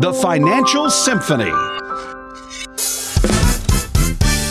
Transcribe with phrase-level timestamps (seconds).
[0.00, 1.52] The Financial Symphony.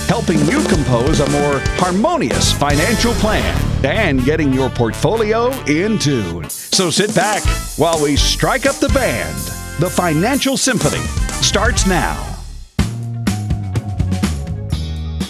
[0.07, 6.49] Helping you compose a more harmonious financial plan and getting your portfolio in tune.
[6.49, 7.43] So sit back
[7.77, 9.35] while we strike up the band.
[9.79, 11.03] The Financial Symphony
[11.41, 12.30] starts now.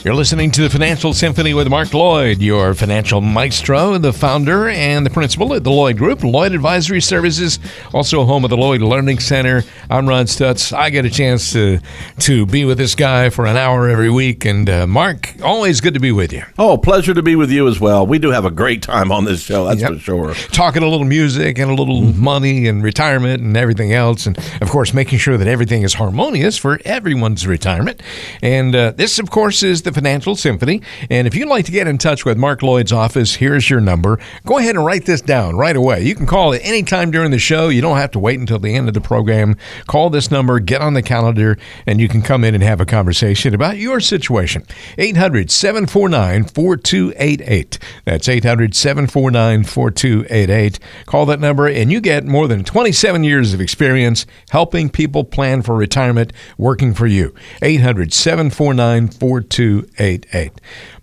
[0.03, 5.05] You're listening to the Financial Symphony with Mark Lloyd, your financial maestro, the founder and
[5.05, 7.59] the principal at the Lloyd Group, Lloyd Advisory Services,
[7.93, 9.63] also home of the Lloyd Learning Center.
[9.91, 10.75] I'm Ron Stutz.
[10.75, 11.81] I get a chance to
[12.21, 15.93] to be with this guy for an hour every week, and uh, Mark, always good
[15.93, 16.45] to be with you.
[16.57, 18.07] Oh, pleasure to be with you as well.
[18.07, 19.91] We do have a great time on this show, that's yep.
[19.93, 20.33] for sure.
[20.33, 22.23] Talking a little music and a little mm-hmm.
[22.23, 26.57] money and retirement and everything else, and of course making sure that everything is harmonious
[26.57, 28.01] for everyone's retirement.
[28.41, 30.81] And uh, this, of course, is the the Financial Symphony.
[31.09, 34.19] And if you'd like to get in touch with Mark Lloyd's office, here's your number.
[34.45, 36.03] Go ahead and write this down right away.
[36.03, 37.69] You can call at any time during the show.
[37.69, 39.55] You don't have to wait until the end of the program.
[39.87, 42.85] Call this number, get on the calendar, and you can come in and have a
[42.85, 44.63] conversation about your situation.
[44.97, 47.79] 800 749 4288.
[48.05, 50.79] That's 800 749 4288.
[51.05, 55.61] Call that number, and you get more than 27 years of experience helping people plan
[55.61, 57.33] for retirement working for you.
[57.61, 59.80] 800 749 4288.
[59.97, 60.51] 888.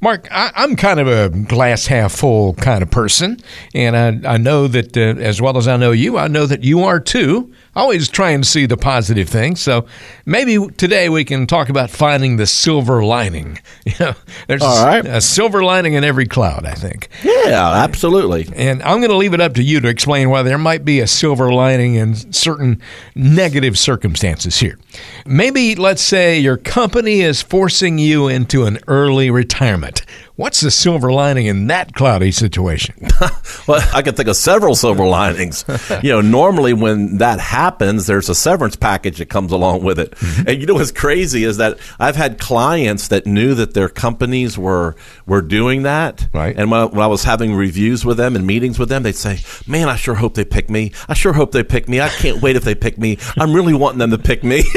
[0.00, 3.38] Mark, I, am kind of a glass half full kind of person,
[3.74, 6.64] and I, I know that uh, as well as I know you, I know that
[6.64, 7.52] you are too.
[7.74, 9.60] I always try and see the positive things.
[9.60, 9.86] So
[10.26, 13.60] maybe today we can talk about finding the silver lining.
[13.88, 14.14] You know,
[14.48, 15.06] there's All right.
[15.06, 17.08] a, a silver lining in every cloud, I think.
[17.24, 18.46] Yeah, absolutely.
[18.54, 21.00] And I'm going to leave it up to you to explain why there might be
[21.00, 22.82] a silver lining in certain
[23.14, 24.78] negative circumstances here.
[25.24, 30.02] Maybe let's say your company is forcing you into an early retirement.
[30.38, 32.94] What's the silver lining in that cloudy situation?
[33.66, 35.64] well, I can think of several silver linings.
[36.00, 40.12] you know, normally when that happens, there's a severance package that comes along with it.
[40.12, 40.48] Mm-hmm.
[40.48, 44.56] And you know what's crazy is that I've had clients that knew that their companies
[44.56, 44.94] were
[45.26, 46.28] were doing that.
[46.32, 46.56] Right.
[46.56, 49.16] And when I, when I was having reviews with them and meetings with them, they'd
[49.16, 50.92] say, "Man, I sure hope they pick me.
[51.08, 52.00] I sure hope they pick me.
[52.00, 53.18] I can't wait if they pick me.
[53.36, 54.62] I'm really wanting them to pick me."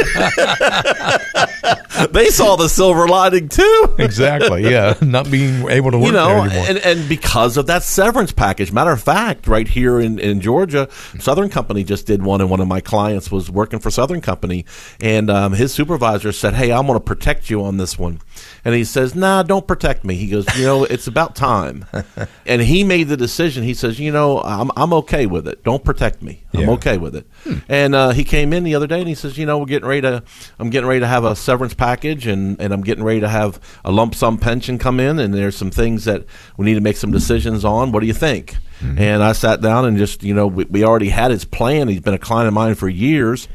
[2.10, 3.96] they saw the silver lining too.
[4.00, 4.68] exactly.
[4.68, 6.08] Yeah, not being able to work.
[6.08, 8.72] You know, and, and because of that severance package.
[8.72, 10.88] Matter of fact, right here in, in Georgia,
[11.20, 14.66] Southern Company just did one, and one of my clients was working for Southern Company,
[15.00, 18.22] and um, his supervisor said, "Hey, I'm going to protect you on this one."
[18.64, 21.86] And he says, "Nah, don't protect me." He goes, "You know, it's about time."
[22.46, 23.64] and he made the decision.
[23.64, 25.64] He says, "You know, I'm I'm okay with it.
[25.64, 26.44] Don't protect me.
[26.54, 26.70] I'm yeah.
[26.72, 27.58] okay with it." Hmm.
[27.68, 29.88] And uh, he came in the other day and he says, "You know, we're getting
[29.88, 30.24] ready to
[30.60, 33.60] I'm getting ready to have a severance package and and I'm getting ready to have
[33.84, 36.26] a lump sum pension come in and there's some things that
[36.58, 37.92] we need to make some decisions on.
[37.92, 39.00] What do you think?" Mm-hmm.
[39.00, 41.88] And I sat down and just, you know, we, we already had his plan.
[41.88, 43.48] He's been a client of mine for years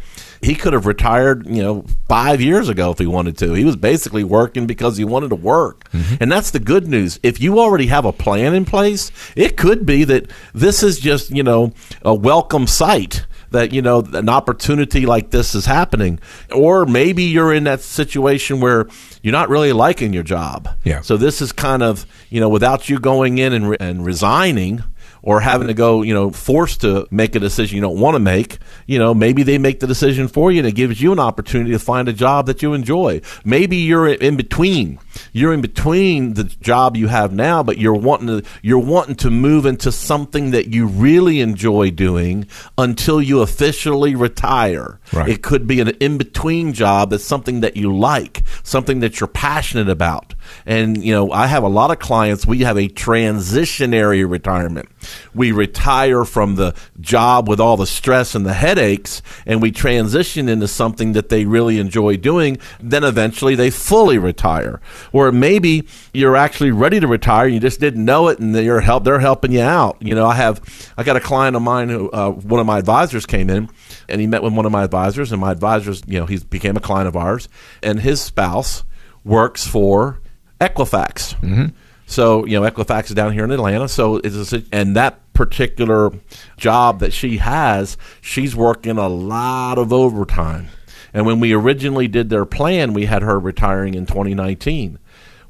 [0.47, 3.53] he could have retired, you know, five years ago if he wanted to.
[3.55, 5.91] He was basically working because he wanted to work.
[5.91, 6.17] Mm-hmm.
[6.21, 7.19] And that's the good news.
[7.23, 11.31] If you already have a plan in place, it could be that this is just,
[11.31, 11.73] you know,
[12.03, 16.19] a welcome sight that you know an opportunity like this is happening
[16.53, 18.89] or maybe you're in that situation where
[19.23, 22.89] you're not really liking your job yeah so this is kind of you know without
[22.89, 24.83] you going in and, re- and resigning
[25.27, 28.21] or having to go, you know, forced to make a decision you don't want to
[28.21, 31.19] make, you know, maybe they make the decision for you and it gives you an
[31.19, 33.21] opportunity to find a job that you enjoy.
[33.45, 35.01] Maybe you're in between.
[35.33, 39.31] You're in between the job you have now, but you're wanting to you're wanting to
[39.31, 42.47] move into something that you really enjoy doing
[42.79, 44.99] until you officially retire.
[45.13, 45.29] Right.
[45.29, 49.29] It could be an in between job that's something that you like, something that you're
[49.29, 50.35] passionate about.
[50.65, 52.47] And you know, I have a lot of clients.
[52.47, 54.89] We have a transitionary retirement.
[55.35, 60.49] We retire from the job with all the stress and the headaches, and we transition
[60.49, 62.59] into something that they really enjoy doing.
[62.81, 64.81] Then eventually they fully retire.
[65.13, 69.05] Or maybe you're actually ready to retire, you just didn't know it, and they're help
[69.05, 69.97] they're helping you out.
[70.01, 72.79] You know, I have I got a client of mine who uh, one of my
[72.79, 73.69] advisors came in
[74.09, 76.77] and he met with one of my advisors, and my advisors, you know, he became
[76.77, 77.49] a client of ours,
[77.83, 78.85] and his spouse
[79.25, 80.21] works for
[80.61, 81.35] Equifax.
[81.41, 81.67] Mm-hmm.
[82.07, 83.89] So you know, Equifax is down here in Atlanta.
[83.89, 86.13] So it's a, and that particular
[86.57, 90.69] job that she has, she's working a lot of overtime.
[91.17, 94.99] And when we originally did their plan, we had her retiring in 2019.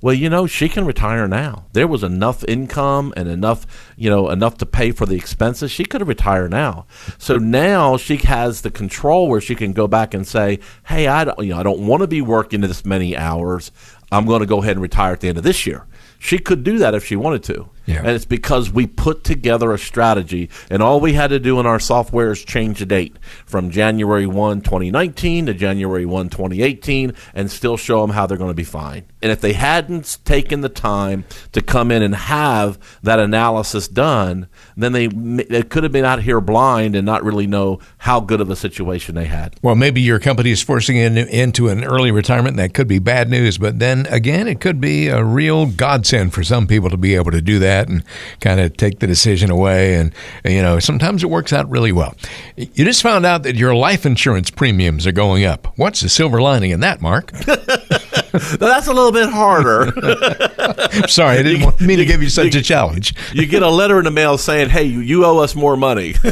[0.00, 1.64] Well, you know, she can retire now.
[1.72, 3.66] There was enough income and enough,
[3.96, 5.72] you know, enough to pay for the expenses.
[5.72, 6.86] She could retire now.
[7.18, 11.24] So now she has the control where she can go back and say, "Hey, I
[11.24, 13.72] don't, you know, I don't want to be working this many hours.
[14.12, 15.84] I'm going to go ahead and retire at the end of this year."
[16.20, 17.70] She could do that if she wanted to.
[17.86, 17.98] Yeah.
[17.98, 21.66] And it's because we put together a strategy, and all we had to do in
[21.66, 23.16] our software is change the date
[23.46, 28.50] from January 1, 2019 to January 1, 2018, and still show them how they're going
[28.50, 29.04] to be fine.
[29.22, 34.48] And if they hadn't taken the time to come in and have that analysis done,
[34.76, 38.40] then they, they could have been out here blind and not really know how good
[38.40, 39.56] of a situation they had.
[39.62, 42.56] Well, maybe your company is forcing in, into an early retirement.
[42.56, 46.42] That could be bad news, but then again, it could be a real godsend for
[46.42, 48.02] some people to be able to do that and
[48.40, 49.94] kind of take the decision away.
[49.94, 50.12] And,
[50.44, 52.14] you know, sometimes it works out really well.
[52.56, 55.72] You just found out that your life insurance premiums are going up.
[55.76, 57.30] What's the silver lining in that, Mark?
[58.58, 59.92] That's a little bit harder.
[61.08, 63.14] Sorry, I didn't want me to give you such a challenge.
[63.32, 66.14] you get a letter in the mail saying, "Hey, you, you owe us more money."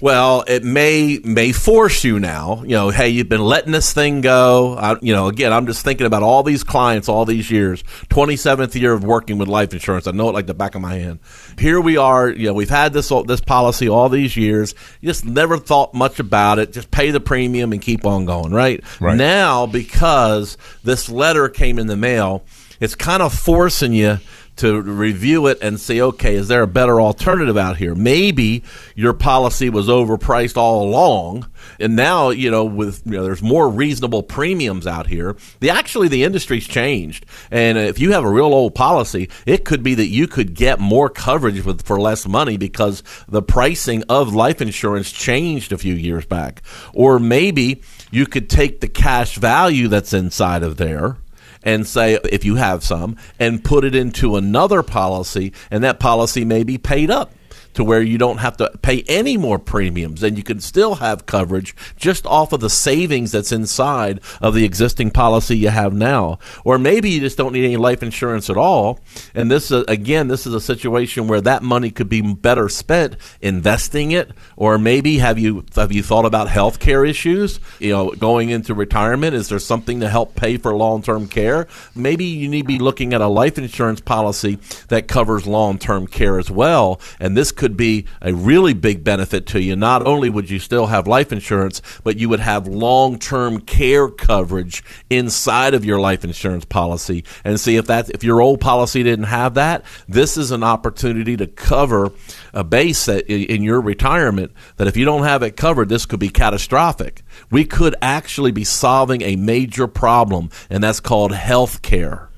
[0.00, 2.62] Well, it may may force you now.
[2.62, 4.74] You know, hey, you've been letting this thing go.
[4.78, 7.82] I, you know, again, I'm just thinking about all these clients, all these years.
[8.08, 10.06] 27th year of working with life insurance.
[10.06, 11.18] I know it like the back of my hand.
[11.58, 12.30] Here we are.
[12.30, 14.74] You know, we've had this this policy all these years.
[15.02, 16.72] You just never thought much about it.
[16.72, 18.52] Just pay the premium and keep on going.
[18.52, 19.16] Right, Right.
[19.18, 22.42] now, because this letter came in the mail,
[22.80, 24.18] it's kind of forcing you
[24.60, 27.94] to review it and say, okay, is there a better alternative out here?
[27.94, 28.62] Maybe
[28.94, 33.68] your policy was overpriced all along, and now you know with you know there's more
[33.68, 35.36] reasonable premiums out here.
[35.60, 39.82] The actually the industry's changed, and if you have a real old policy, it could
[39.82, 44.34] be that you could get more coverage with for less money because the pricing of
[44.34, 49.88] life insurance changed a few years back, or maybe you could take the cash value
[49.88, 51.16] that's inside of there
[51.62, 56.44] and say if you have some and put it into another policy and that policy
[56.44, 57.32] may be paid up
[57.80, 61.24] to where you don't have to pay any more premiums and you can still have
[61.24, 66.38] coverage just off of the savings that's inside of the existing policy you have now.
[66.62, 69.00] Or maybe you just don't need any life insurance at all.
[69.34, 73.16] And this is again this is a situation where that money could be better spent
[73.40, 74.30] investing it.
[74.56, 77.60] Or maybe have you have you thought about health care issues?
[77.78, 81.66] You know going into retirement is there something to help pay for long-term care?
[81.94, 86.38] Maybe you need to be looking at a life insurance policy that covers long-term care
[86.38, 87.00] as well.
[87.18, 89.76] And this could be a really big benefit to you.
[89.76, 94.82] Not only would you still have life insurance but you would have long-term care coverage
[95.08, 97.24] inside of your life insurance policy.
[97.44, 101.36] And see if that if your old policy didn't have that this is an opportunity
[101.36, 102.12] to cover
[102.54, 106.30] a base in your retirement that if you don't have it covered this could be
[106.30, 107.22] catastrophic.
[107.50, 112.29] We could actually be solving a major problem and that's called health care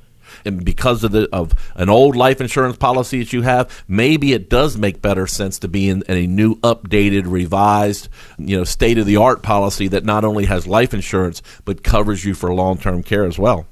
[0.44, 4.48] and because of the of an old life insurance policy that you have, maybe it
[4.48, 8.08] does make better sense to be in, in a new, updated, revised,
[8.38, 12.24] you know, state of the art policy that not only has life insurance but covers
[12.24, 13.66] you for long term care as well.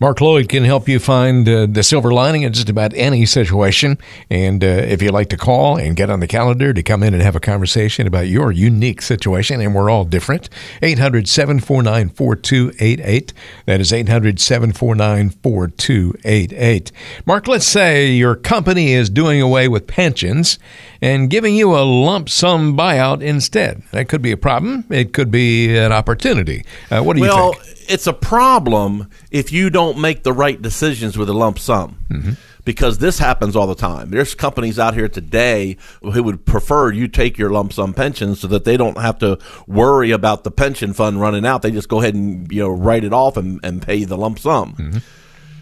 [0.00, 3.96] Mark Lloyd can help you find uh, the silver lining in just about any situation.
[4.28, 7.14] And uh, if you'd like to call and get on the calendar to come in
[7.14, 10.48] and have a conversation about your unique situation, and we're all different,
[10.82, 13.32] 800 749 4288.
[13.66, 16.92] That is 800 749 4288.
[17.24, 20.58] Mark, let's say your company is doing away with pensions
[21.00, 23.82] and giving you a lump sum buyout instead.
[23.92, 26.64] That could be a problem, it could be an opportunity.
[26.90, 27.83] Uh, what do you think?
[27.88, 31.98] It's a problem if you don't make the right decisions with a lump sum.
[32.10, 32.32] Mm-hmm.
[32.64, 34.08] Because this happens all the time.
[34.08, 38.46] There's companies out here today who would prefer you take your lump sum pension so
[38.48, 41.60] that they don't have to worry about the pension fund running out.
[41.60, 44.38] They just go ahead and you know write it off and, and pay the lump
[44.38, 44.76] sum.
[44.76, 44.98] Mm-hmm.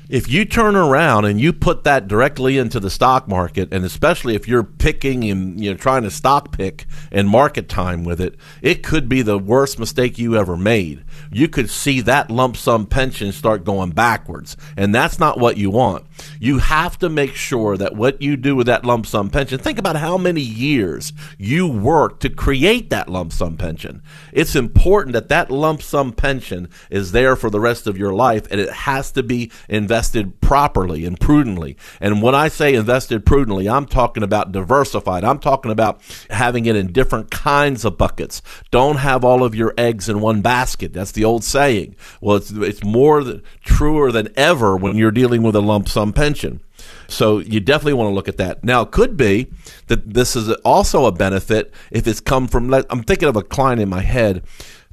[0.08, 4.34] If you turn around and you put that directly into the stock market, and especially
[4.34, 8.36] if you're picking and you know trying to stock pick and market time with it,
[8.60, 11.02] it could be the worst mistake you ever made.
[11.30, 15.70] You could see that lump sum pension start going backwards, and that's not what you
[15.70, 16.06] want.
[16.40, 19.78] You have to make sure that what you do with that lump sum pension, think
[19.78, 24.02] about how many years you worked to create that lump sum pension.
[24.32, 28.46] It's important that that lump sum pension is there for the rest of your life,
[28.50, 31.76] and it has to be invested properly and prudently.
[32.00, 35.24] And when I say invested prudently, I'm talking about diversified.
[35.24, 36.00] I'm talking about
[36.30, 38.42] having it in different kinds of buckets.
[38.70, 40.92] Don't have all of your eggs in one basket.
[40.92, 41.96] That's the old saying.
[42.20, 46.12] Well, it's it's more th- truer than ever when you're dealing with a lump sum
[46.12, 46.60] pension.
[47.08, 48.64] So you definitely want to look at that.
[48.64, 49.52] Now, it could be
[49.86, 52.72] that this is also a benefit if it's come from.
[52.72, 54.42] I'm thinking of a client in my head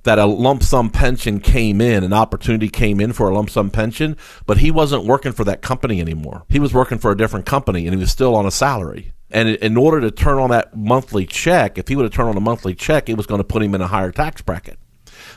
[0.03, 3.69] that a lump sum pension came in, an opportunity came in for a lump sum
[3.69, 6.43] pension, but he wasn't working for that company anymore.
[6.49, 9.13] He was working for a different company and he was still on a salary.
[9.31, 12.37] And in order to turn on that monthly check, if he would have turned on
[12.37, 14.79] a monthly check, it was going to put him in a higher tax bracket.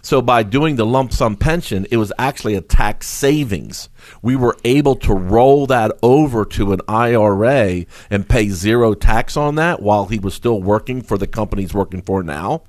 [0.02, 3.88] So by doing the lump sum pension, it was actually a tax savings.
[4.20, 9.54] We were able to roll that over to an IRA and pay zero tax on
[9.54, 12.64] that while he was still working for the company he's working for now.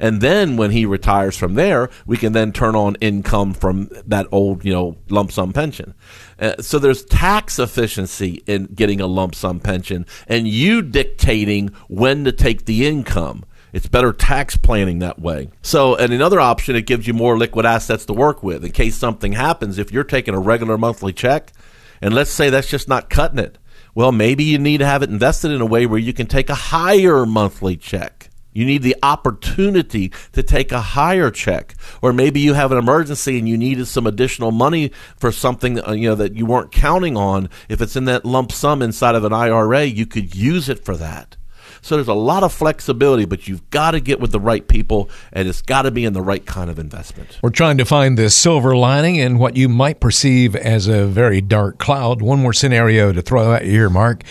[0.00, 4.26] And then when he retires from there, we can then turn on income from that
[4.32, 5.94] old, you know, lump sum pension.
[6.38, 12.24] Uh, so there's tax efficiency in getting a lump sum pension and you dictating when
[12.24, 13.44] to take the income.
[13.72, 15.50] It's better tax planning that way.
[15.62, 18.96] So, and another option, it gives you more liquid assets to work with in case
[18.96, 19.78] something happens.
[19.78, 21.52] If you're taking a regular monthly check,
[22.00, 23.58] and let's say that's just not cutting it,
[23.94, 26.48] well, maybe you need to have it invested in a way where you can take
[26.48, 28.30] a higher monthly check.
[28.52, 33.38] You need the opportunity to take a higher check, or maybe you have an emergency
[33.38, 37.16] and you needed some additional money for something uh, you know that you weren't counting
[37.16, 37.50] on.
[37.68, 40.96] If it's in that lump sum inside of an IRA, you could use it for
[40.96, 41.36] that.
[41.82, 45.10] So there's a lot of flexibility, but you've got to get with the right people
[45.32, 47.38] and it's got to be in the right kind of investment.
[47.42, 51.40] We're trying to find the silver lining in what you might perceive as a very
[51.40, 52.22] dark cloud.
[52.22, 54.22] One more scenario to throw out here, Mark.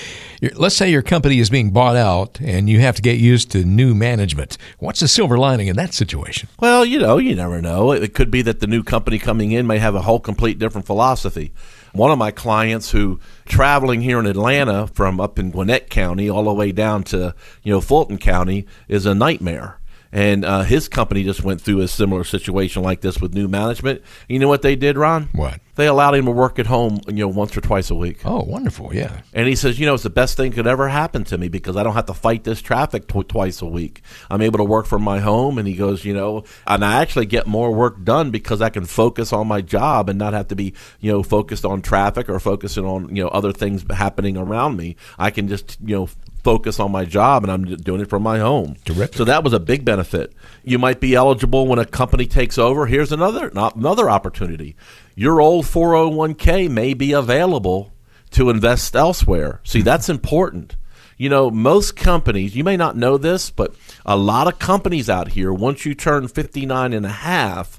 [0.55, 3.63] Let's say your company is being bought out and you have to get used to
[3.63, 4.57] new management.
[4.79, 6.49] What's the silver lining in that situation?
[6.59, 7.91] Well, you know, you never know.
[7.91, 10.85] It could be that the new company coming in may have a whole complete different
[10.85, 11.53] philosophy.
[11.93, 16.43] One of my clients who traveling here in Atlanta from up in Gwinnett County all
[16.43, 19.76] the way down to you know Fulton County is a nightmare.
[20.11, 24.01] And uh, his company just went through a similar situation like this with new management.
[24.27, 25.29] You know what they did, Ron?
[25.33, 25.59] What?
[25.75, 28.21] They allowed him to work at home, you know, once or twice a week.
[28.25, 28.95] Oh, wonderful!
[28.95, 29.21] Yeah.
[29.31, 31.77] And he says, you know, it's the best thing could ever happen to me because
[31.77, 34.01] I don't have to fight this traffic tw- twice a week.
[34.31, 35.59] I'm able to work from my home.
[35.59, 38.85] And he goes, you know, and I actually get more work done because I can
[38.85, 42.39] focus on my job and not have to be, you know, focused on traffic or
[42.39, 44.95] focusing on, you know, other things happening around me.
[45.19, 46.09] I can just, you know,
[46.47, 48.77] focus on my job and I'm doing it from my home.
[48.85, 49.17] Terrific.
[49.17, 50.31] So that was a big benefit.
[50.63, 52.85] You might be eligible when a company takes over.
[52.85, 54.77] Here's another another opportunity.
[55.13, 57.91] Your old 401k may be available
[58.31, 59.59] to invest elsewhere.
[59.65, 59.85] See, mm-hmm.
[59.87, 60.77] that's important.
[61.17, 63.75] You know, most companies, you may not know this, but
[64.05, 67.76] a lot of companies out here once you turn 59 and a half,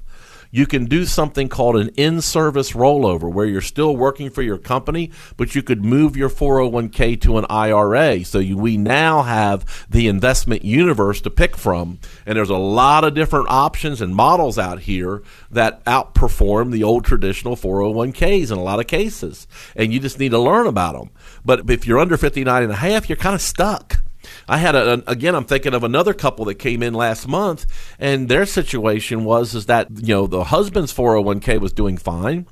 [0.51, 4.57] you can do something called an in service rollover where you're still working for your
[4.57, 8.23] company, but you could move your 401k to an IRA.
[8.25, 11.99] So you, we now have the investment universe to pick from.
[12.25, 17.05] And there's a lot of different options and models out here that outperform the old
[17.05, 19.47] traditional 401ks in a lot of cases.
[19.75, 21.11] And you just need to learn about them.
[21.45, 24.01] But if you're under 59 and a half, you're kind of stuck.
[24.47, 25.35] I had a, again.
[25.35, 27.65] I'm thinking of another couple that came in last month,
[27.99, 32.47] and their situation was is that you know the husband's 401k was doing fine,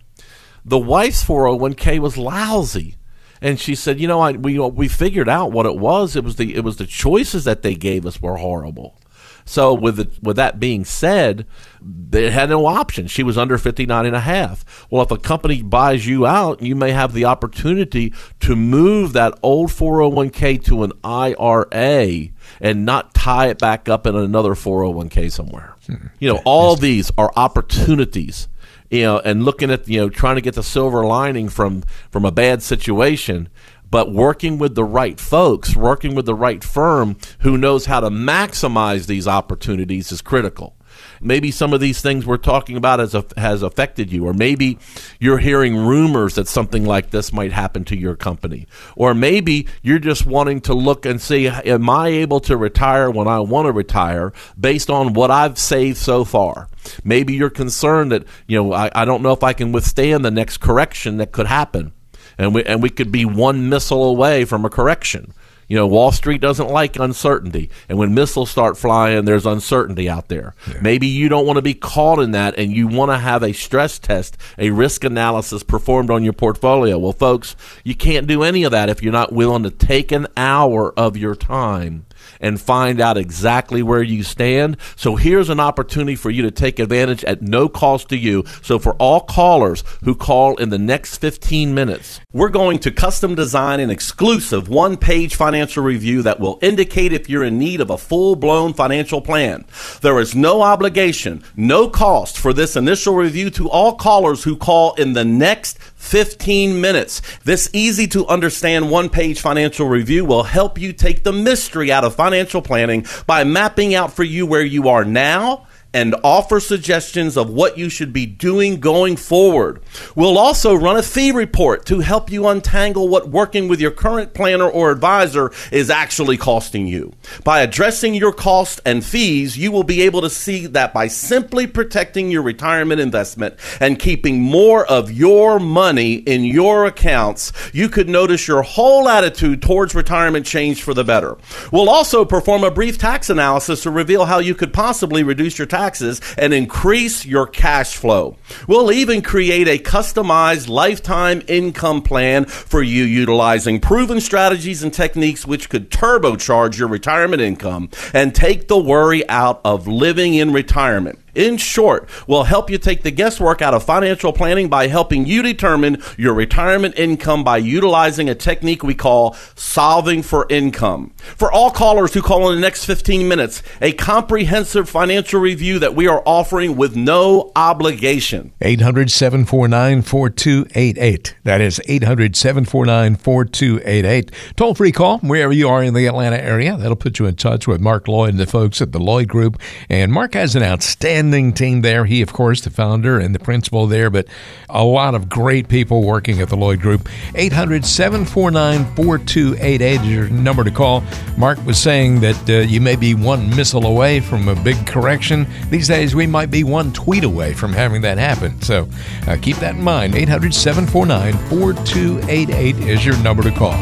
[0.64, 2.96] the wife's 401k was lousy,
[3.42, 6.16] and she said, you know, I we we figured out what it was.
[6.16, 9.00] It was the it was the choices that they gave us were horrible.
[9.48, 11.46] So with it, with that being said,
[11.82, 13.08] they had no option.
[13.08, 14.86] She was under 59 and a half.
[14.90, 19.40] Well, if a company buys you out, you may have the opportunity to move that
[19.42, 22.28] old 401k to an IRA
[22.60, 25.76] and not tie it back up in another 401k somewhere.
[25.86, 26.08] Hmm.
[26.20, 28.50] You know, all these are opportunities
[28.90, 32.26] you know, and looking at you know trying to get the silver lining from from
[32.26, 33.50] a bad situation
[33.90, 38.10] but working with the right folks, working with the right firm who knows how to
[38.10, 40.76] maximize these opportunities is critical.
[41.22, 44.80] Maybe some of these things we're talking about has, has affected you, or maybe
[45.20, 50.00] you're hearing rumors that something like this might happen to your company, or maybe you're
[50.00, 53.72] just wanting to look and see, am I able to retire when I want to
[53.72, 56.68] retire based on what I've saved so far?
[57.04, 60.32] Maybe you're concerned that, you know, I, I don't know if I can withstand the
[60.32, 61.94] next correction that could happen
[62.38, 65.34] and we and we could be one missile away from a correction.
[65.68, 70.30] You know, Wall Street doesn't like uncertainty, and when missiles start flying, there's uncertainty out
[70.30, 70.56] there.
[70.66, 70.80] Yeah.
[70.82, 73.52] Maybe you don't want to be caught in that, and you want to have a
[73.52, 76.98] stress test, a risk analysis performed on your portfolio.
[76.98, 80.28] Well, folks, you can't do any of that if you're not willing to take an
[80.38, 82.06] hour of your time
[82.40, 84.78] and find out exactly where you stand.
[84.96, 88.44] So here's an opportunity for you to take advantage at no cost to you.
[88.62, 93.36] So for all callers who call in the next 15 minutes, we're going to custom
[93.36, 97.90] design an exclusive one page financial review that will indicate if you're in need of
[97.90, 99.66] a full blown financial plan.
[100.02, 104.94] There is no obligation, no cost for this initial review to all callers who call
[104.96, 107.22] in the next 15 minutes.
[107.44, 112.06] This easy to understand one page financial review will help you take the mystery out
[112.06, 115.67] of financial planning by mapping out for you where you are now
[115.98, 119.82] and offer suggestions of what you should be doing going forward.
[120.14, 124.36] We'll also run a fee report to help you untangle what working with your current
[124.36, 127.14] planner or advisor is actually costing you.
[127.44, 131.66] By addressing your costs and fees, you will be able to see that by simply
[131.66, 138.08] protecting your retirement investment and keeping more of your money in your accounts, you could
[138.08, 141.40] notice your whole attitude towards retirement change for the better.
[141.72, 145.66] We'll also perform a brief tax analysis to reveal how you could possibly reduce your
[145.88, 148.36] taxes and increase your cash flow.
[148.68, 155.48] We'll even create a customized lifetime income plan for you utilizing proven strategies and techniques
[155.48, 161.20] which could turbocharge your retirement income and take the worry out of living in retirement.
[161.38, 165.44] In short, we'll help you take the guesswork out of financial planning by helping you
[165.44, 171.14] determine your retirement income by utilizing a technique we call solving for income.
[171.20, 175.94] For all callers who call in the next 15 minutes, a comprehensive financial review that
[175.94, 178.52] we are offering with no obligation.
[178.60, 181.36] 800 749 4288.
[181.44, 184.32] That is 800 749 4288.
[184.56, 186.76] Toll free call wherever you are in the Atlanta area.
[186.76, 189.62] That'll put you in touch with Mark Lloyd and the folks at the Lloyd Group.
[189.88, 192.06] And Mark has an outstanding team there.
[192.06, 194.28] He, of course, the founder and the principal there, but
[194.70, 197.10] a lot of great people working at the Lloyd Group.
[197.36, 201.04] 800 749 4288 is your number to call.
[201.38, 205.46] Mark was saying that uh, you may be one missile away from a big correction.
[205.70, 208.62] These days, we might be one tweet away from having that happen.
[208.62, 208.88] So
[209.28, 210.16] uh, keep that in mind.
[210.16, 213.76] 800 749 4288 is your number to call.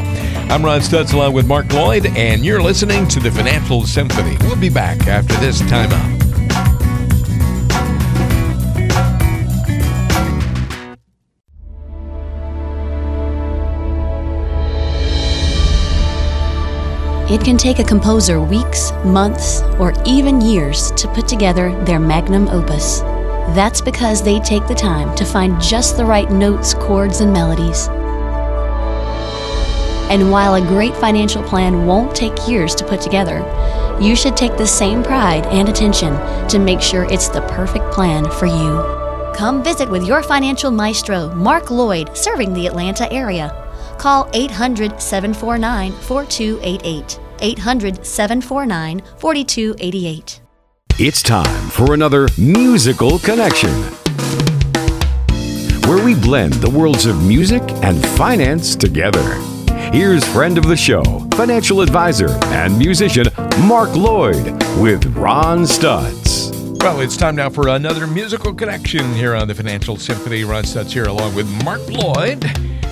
[0.48, 4.38] I'm Ron Stutz along with Mark Lloyd, and you're listening to the Financial Symphony.
[4.42, 6.25] We'll be back after this timeout.
[17.28, 22.48] It can take a composer weeks, months, or even years to put together their magnum
[22.50, 23.00] opus.
[23.56, 27.88] That's because they take the time to find just the right notes, chords, and melodies.
[30.12, 33.40] And while a great financial plan won't take years to put together,
[34.00, 36.14] you should take the same pride and attention
[36.48, 39.34] to make sure it's the perfect plan for you.
[39.36, 43.65] Come visit with your financial maestro, Mark Lloyd, serving the Atlanta area.
[43.98, 47.20] Call 800 749 4288.
[47.42, 50.42] 800 749 4288.
[50.98, 53.72] It's time for another musical connection
[55.88, 59.36] where we blend the worlds of music and finance together.
[59.92, 61.04] Here's friend of the show,
[61.36, 63.28] financial advisor and musician
[63.68, 64.46] Mark Lloyd
[64.80, 66.25] with Ron Stutz.
[66.86, 70.44] Well, it's time now for another musical connection here on the Financial Symphony.
[70.44, 72.46] Ron Stutz here along with Mark Lloyd.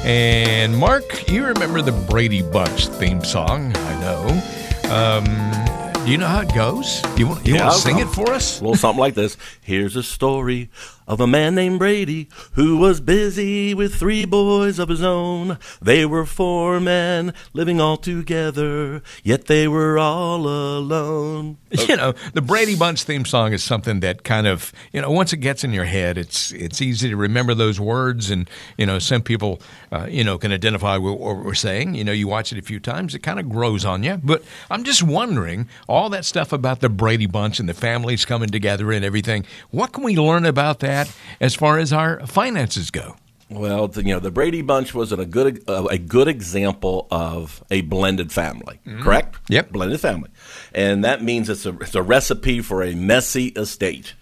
[0.03, 3.71] And Mark, you remember the Brady Bunch theme song?
[3.77, 4.89] I know.
[4.89, 7.03] Um, do you know how it goes?
[7.19, 8.59] You want, you Yeah, want to sing it for us?
[8.59, 9.37] A little something like this.
[9.61, 10.71] Here's a story
[11.07, 15.57] of a man named Brady who was busy with three boys of his own.
[15.81, 21.57] They were four men living all together, yet they were all alone.
[21.93, 25.33] You know, the Brady Bunch theme song is something that kind of, you know, once
[25.33, 28.99] it gets in your head, it's it's easy to remember those words, and you know,
[28.99, 29.59] some people,
[29.91, 31.95] uh, you know, can identify with what we're saying.
[31.95, 34.19] You know, you watch it a few times, it kind of grows on you.
[34.23, 38.49] But I'm just wondering, all that stuff about the Brady Bunch and the families coming
[38.49, 39.43] together and everything.
[39.71, 40.92] What can we learn about that
[41.39, 43.15] as far as our finances go?
[43.49, 47.81] Well, you know, the Brady Bunch was a good uh, a good example of a
[47.81, 49.37] blended family, correct?
[49.49, 49.71] Yep.
[49.71, 50.31] blended family,
[50.73, 54.13] and that means it's a it's a recipe for a messy estate.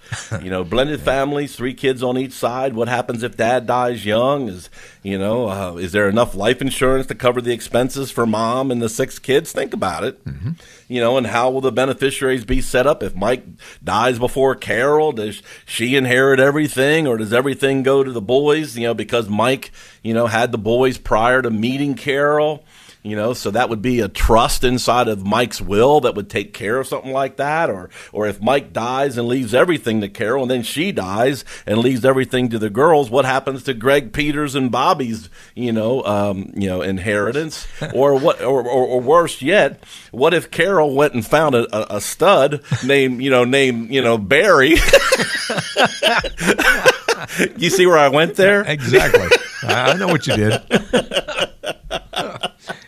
[0.42, 2.74] You know, blended families, three kids on each side.
[2.74, 4.50] What happens if dad dies young?
[4.50, 4.70] Is
[5.04, 8.82] you know, uh, is there enough life insurance to cover the expenses for mom and
[8.82, 9.52] the six kids?
[9.52, 10.20] Think about it.
[10.88, 13.46] You know, and how will the beneficiaries be set up if Mike
[13.84, 15.12] dies before Carol?
[15.14, 18.78] Does she inherit everything, or does everything go to the boys?
[18.78, 19.72] You know, because Mike,
[20.04, 22.66] you know, had the boys prior to meeting Carol.
[23.04, 26.54] You know, so that would be a trust inside of Mike's will that would take
[26.54, 30.44] care of something like that, or or if Mike dies and leaves everything to Carol,
[30.44, 34.54] and then she dies and leaves everything to the girls, what happens to Greg Peters
[34.54, 39.84] and Bobby's, you know, um, you know, inheritance, or what, or, or, or worse yet,
[40.12, 44.20] what if Carol went and found a, a, stud named, you know, named, you know,
[44.20, 44.70] Barry?
[47.58, 48.62] you see where I went there?
[48.62, 49.28] Exactly.
[49.64, 50.62] I know what you did.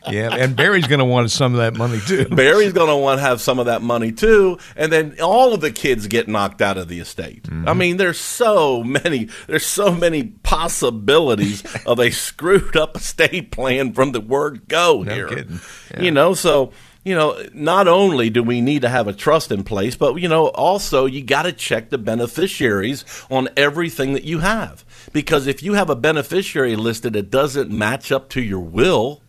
[0.10, 2.26] yeah, and Barry's going to want some of that money too.
[2.26, 5.62] Barry's going to want to have some of that money too, and then all of
[5.62, 7.44] the kids get knocked out of the estate.
[7.44, 7.70] Mm-hmm.
[7.70, 13.94] I mean, there's so many, there's so many possibilities of a screwed up estate plan
[13.94, 15.28] from the word go here.
[15.28, 15.60] kidding.
[16.00, 19.64] You know, so you know, not only do we need to have a trust in
[19.64, 24.40] place, but, you know, also you got to check the beneficiaries on everything that you
[24.40, 24.86] have.
[25.12, 29.22] Because if you have a beneficiary listed that doesn't match up to your will,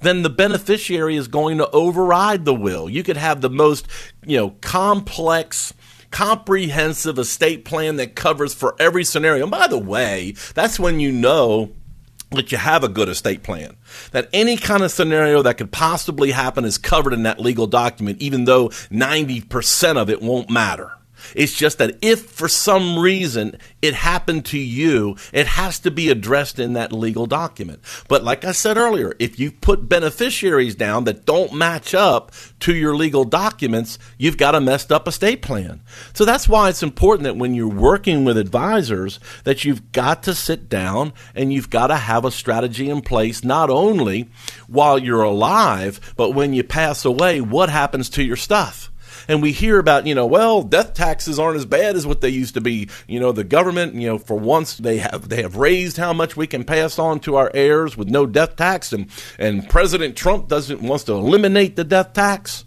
[0.00, 2.88] then the beneficiary is going to override the will.
[2.88, 3.86] You could have the most,
[4.24, 5.74] you know, complex,
[6.10, 9.42] comprehensive estate plan that covers for every scenario.
[9.44, 11.72] And by the way, that's when you know
[12.30, 13.76] that you have a good estate plan.
[14.12, 18.20] That any kind of scenario that could possibly happen is covered in that legal document,
[18.20, 20.92] even though 90% of it won't matter.
[21.34, 26.08] It's just that if for some reason it happened to you, it has to be
[26.10, 27.80] addressed in that legal document.
[28.08, 32.74] But like I said earlier, if you put beneficiaries down that don't match up to
[32.74, 35.82] your legal documents, you've got a messed up estate plan.
[36.12, 40.34] So that's why it's important that when you're working with advisors that you've got to
[40.34, 44.28] sit down and you've got to have a strategy in place not only
[44.66, 48.90] while you're alive, but when you pass away, what happens to your stuff?
[49.28, 52.28] And we hear about, you know, well, death taxes aren't as bad as what they
[52.28, 52.88] used to be.
[53.06, 56.36] You know, the government, you know, for once they have they have raised how much
[56.36, 60.48] we can pass on to our heirs with no death tax, and and President Trump
[60.48, 62.64] doesn't wants to eliminate the death tax.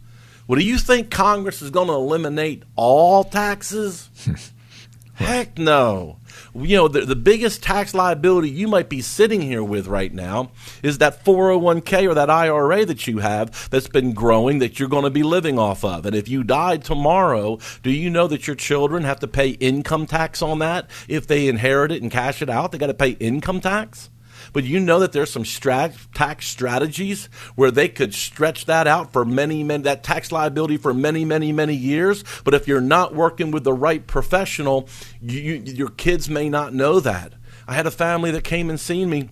[0.47, 4.09] Well, do you think Congress is going to eliminate all taxes?
[5.15, 6.19] Heck no
[6.59, 10.51] you know, the, the biggest tax liability you might be sitting here with right now
[10.81, 15.03] is that 401k or that IRA that you have that's been growing that you're going
[15.03, 16.05] to be living off of.
[16.05, 20.07] And if you died tomorrow, do you know that your children have to pay income
[20.07, 22.71] tax on that if they inherit it and cash it out?
[22.71, 24.09] They got to pay income tax?
[24.53, 29.25] But you know that there's some tax strategies where they could stretch that out for
[29.25, 32.23] many, many, that tax liability for many, many, many years.
[32.43, 34.87] But if you're not working with the right professional,
[35.21, 37.33] you, your kids may not know that.
[37.67, 39.29] I had a family that came and seen me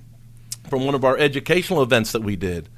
[0.69, 2.69] from one of our educational events that we did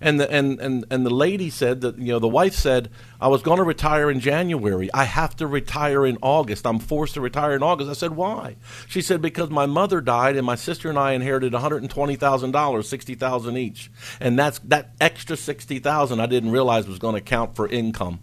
[0.00, 3.28] and the and, and and the lady said that you know the wife said I
[3.28, 4.90] was going to retire in January.
[4.92, 6.66] I have to retire in August.
[6.66, 7.90] I'm forced to retire in August.
[7.90, 8.56] I said why?
[8.88, 11.90] She said because my mother died and my sister and I inherited one hundred and
[11.90, 16.86] twenty thousand dollars, sixty thousand each, and that's that extra sixty thousand I didn't realize
[16.86, 18.20] was going to count for income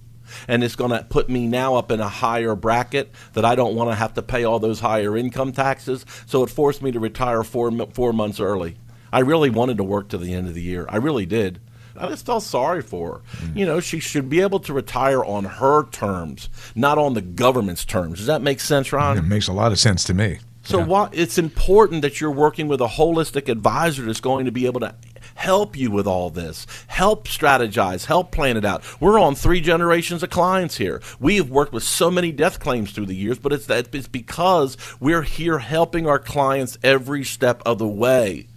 [0.48, 3.76] and it's going to put me now up in a higher bracket that I don't
[3.76, 6.06] want to have to pay all those higher income taxes.
[6.26, 8.78] So it forced me to retire four four months early.
[9.12, 10.86] I really wanted to work to the end of the year.
[10.90, 11.60] I really did.
[11.96, 13.22] I just felt sorry for her.
[13.38, 13.58] Mm-hmm.
[13.58, 17.86] You know, she should be able to retire on her terms, not on the government's
[17.86, 18.18] terms.
[18.18, 19.18] Does that make sense, Ron?
[19.18, 20.40] It makes a lot of sense to me.
[20.66, 20.86] So yeah.
[20.86, 24.80] what, it's important that you're working with a holistic advisor that's going to be able
[24.80, 24.96] to
[25.36, 28.84] help you with all this, help strategize, help plan it out.
[29.02, 31.02] We're on three generations of clients here.
[31.20, 34.08] We have worked with so many death claims through the years, but it's that it's
[34.08, 38.48] because we're here helping our clients every step of the way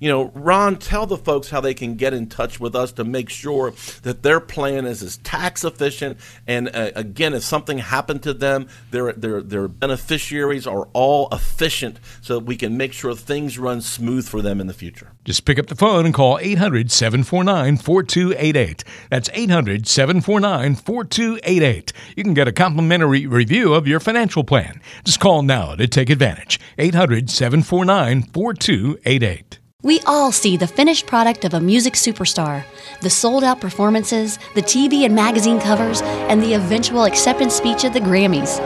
[0.00, 3.04] you know, Ron, tell the folks how they can get in touch with us to
[3.04, 6.18] make sure that their plan is as tax efficient.
[6.46, 11.98] And uh, again, if something happened to them, their, their, their beneficiaries are all efficient
[12.20, 15.12] so that we can make sure things run smooth for them in the future.
[15.24, 18.84] Just pick up the phone and call 800 749 4288.
[19.10, 21.92] That's 800 749 4288.
[22.16, 24.80] You can get a complimentary review of your financial plan.
[25.04, 26.60] Just call now to take advantage.
[26.78, 29.58] 800 749 4288.
[29.84, 32.64] We all see the finished product of a music superstar
[33.00, 37.92] the sold out performances, the TV and magazine covers, and the eventual acceptance speech at
[37.92, 38.58] the Grammys.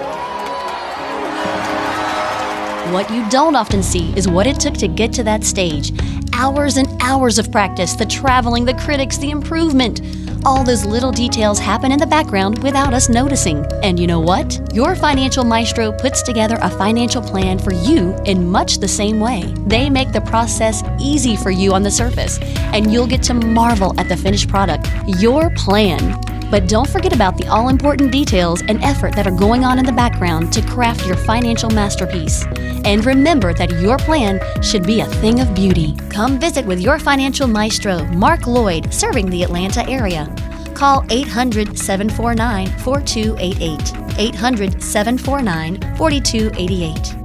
[2.93, 5.93] What you don't often see is what it took to get to that stage
[6.35, 10.03] hours and hours of practice, the traveling, the critics, the improvement.
[10.45, 13.65] All those little details happen in the background without us noticing.
[13.83, 14.75] And you know what?
[14.75, 19.55] Your financial maestro puts together a financial plan for you in much the same way.
[19.67, 22.39] They make the process easy for you on the surface,
[22.75, 24.87] and you'll get to marvel at the finished product.
[25.07, 26.21] Your plan.
[26.53, 29.87] But don't forget about the all important details and effort that are going on in
[29.87, 32.45] the background to craft your financial masterpiece.
[32.85, 35.97] And remember that your plan should be a thing of beauty.
[36.11, 40.27] Come visit with your financial maestro, Mark Lloyd, serving the Atlanta area.
[40.75, 44.19] Call 800 749 4288.
[44.19, 47.22] 800 749 4288.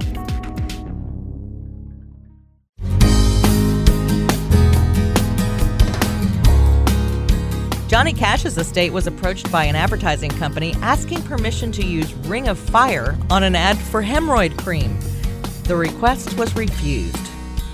[7.88, 12.58] Johnny Cash's estate was approached by an advertising company asking permission to use Ring of
[12.58, 14.98] Fire on an ad for hemorrhoid cream.
[15.62, 17.16] The request was refused.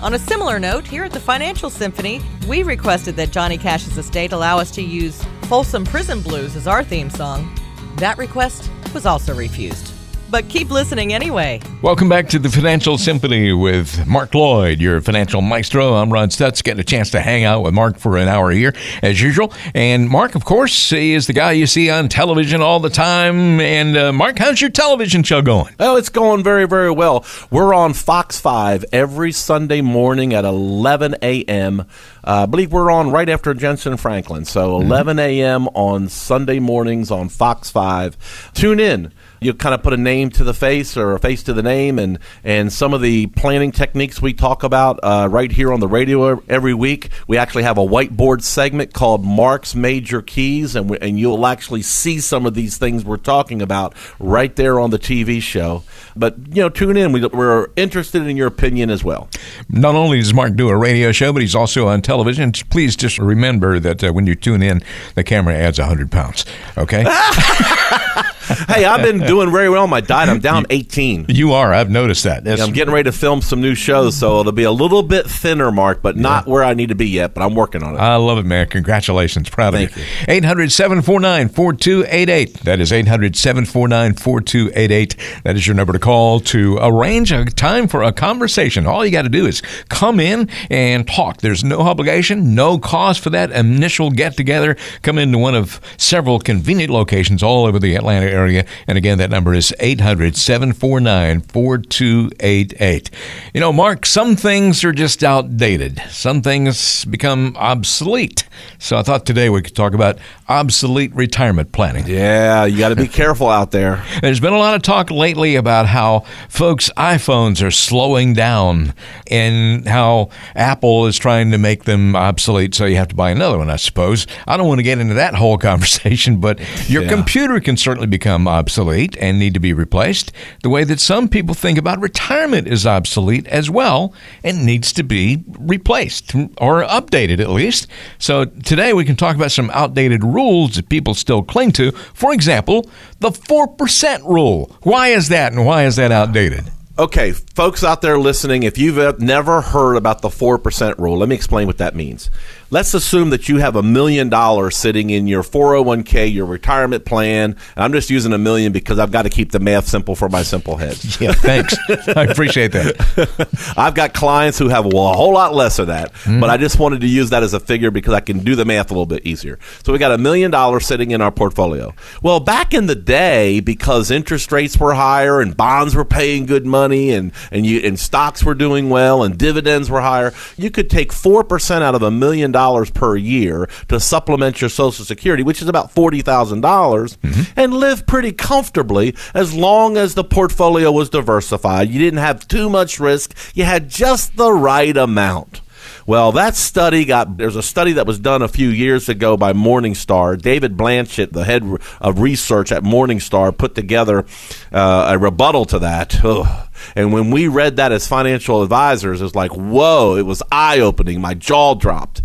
[0.01, 4.31] On a similar note, here at the Financial Symphony, we requested that Johnny Cash's estate
[4.31, 7.53] allow us to use Folsom Prison Blues as our theme song.
[7.97, 9.94] That request was also refused.
[10.35, 11.61] But keep listening anyway.
[11.81, 15.93] Welcome back to the Financial Symphony with Mark Lloyd, your financial maestro.
[15.93, 18.75] I'm Ron Stutz, getting a chance to hang out with Mark for an hour here,
[19.01, 19.53] as usual.
[19.73, 23.61] And Mark, of course, he is the guy you see on television all the time.
[23.61, 25.73] And uh, Mark, how's your television show going?
[25.79, 27.25] Oh, it's going very, very well.
[27.49, 31.79] We're on Fox 5 every Sunday morning at 11 a.m.
[31.79, 31.83] Uh,
[32.25, 34.43] I believe we're on right after Jensen Franklin.
[34.43, 35.69] So 11 a.m.
[35.69, 38.51] on Sunday mornings on Fox 5.
[38.53, 39.13] Tune in
[39.45, 41.99] you kind of put a name to the face or a face to the name,
[41.99, 45.87] and and some of the planning techniques we talk about uh, right here on the
[45.87, 47.09] radio every week.
[47.27, 51.83] We actually have a whiteboard segment called Mark's Major Keys, and we, and you'll actually
[51.83, 55.83] see some of these things we're talking about right there on the TV show.
[56.15, 57.11] But you know, tune in.
[57.11, 59.29] We, we're interested in your opinion as well.
[59.69, 62.51] Not only does Mark do a radio show, but he's also on television.
[62.51, 64.81] Please just remember that uh, when you tune in,
[65.13, 66.45] the camera adds hundred pounds.
[66.77, 67.05] Okay.
[68.67, 70.29] hey, I've been doing very well on my diet.
[70.29, 71.25] I'm down 18.
[71.29, 71.73] You are.
[71.73, 72.45] I've noticed that.
[72.45, 75.25] Yeah, I'm getting ready to film some new shows, so it'll be a little bit
[75.25, 76.53] thinner, Mark, but not yeah.
[76.53, 77.33] where I need to be yet.
[77.33, 77.97] But I'm working on it.
[77.97, 78.67] I love it, man.
[78.67, 79.49] Congratulations.
[79.49, 80.03] Proud Thank of you.
[80.27, 82.53] 800 749 4288.
[82.61, 85.15] That is 800 749 4288.
[85.43, 88.85] That is your number to call to arrange a time for a conversation.
[88.85, 91.41] All you got to do is come in and talk.
[91.41, 94.75] There's no obligation, no cost for that initial get together.
[95.01, 98.65] Come into one of several convenient locations all over the Atlanta area.
[98.87, 103.11] And again, that number is 800 749 4288.
[103.53, 108.47] You know, Mark, some things are just outdated, some things become obsolete.
[108.77, 110.17] So I thought today we could talk about
[110.47, 112.05] obsolete retirement planning.
[112.07, 114.03] Yeah, you got to be careful out there.
[114.21, 118.93] There's been a lot of talk lately about how folks' iPhones are slowing down
[119.31, 123.57] and how Apple is trying to make them obsolete, so you have to buy another
[123.57, 124.27] one, I suppose.
[124.47, 127.09] I don't want to get into that whole conversation, but your yeah.
[127.09, 130.31] computer can certainly become obsolete and need to be replaced,
[130.63, 135.03] the way that some people think about retirement is obsolete as well and needs to
[135.03, 137.87] be replaced or updated at least.
[138.17, 141.91] So today we can talk about some outdated rules that people still cling to.
[141.91, 144.75] For example, the 4% rule.
[144.83, 146.71] Why is that and why is that outdated?
[146.97, 151.35] Okay, folks out there listening, if you've never heard about the 4% rule, let me
[151.35, 152.29] explain what that means
[152.69, 157.55] let's assume that you have a million dollars sitting in your 401k, your retirement plan.
[157.75, 160.29] And I'm just using a million because I've got to keep the math simple for
[160.29, 160.97] my simple head.
[161.19, 161.75] yeah, thanks.
[162.15, 163.73] I appreciate that.
[163.77, 166.39] I've got clients who have well, a whole lot less of that, mm.
[166.39, 168.65] but I just wanted to use that as a figure because I can do the
[168.65, 169.59] math a little bit easier.
[169.83, 171.93] So we got a million dollars sitting in our portfolio.
[172.21, 176.65] Well, back in the day, because interest rates were higher and bonds were paying good
[176.65, 180.89] money and, and you and stocks were doing well and dividends were higher, you could
[180.89, 185.43] take four percent out of a million dollars per year to supplement your Social Security,
[185.43, 187.59] which is about forty thousand dollars, mm-hmm.
[187.59, 191.89] and live pretty comfortably as long as the portfolio was diversified.
[191.89, 193.35] You didn't have too much risk.
[193.53, 195.61] You had just the right amount.
[196.07, 199.53] Well, that study got there's a study that was done a few years ago by
[199.53, 200.39] Morningstar.
[200.39, 201.63] David Blanchett, the head
[201.99, 204.25] of research at Morningstar, put together
[204.71, 206.23] uh, a rebuttal to that.
[206.23, 206.69] Ugh.
[206.95, 210.79] And when we read that as financial advisors, it was like, whoa, it was eye
[210.79, 211.21] opening.
[211.21, 212.21] My jaw dropped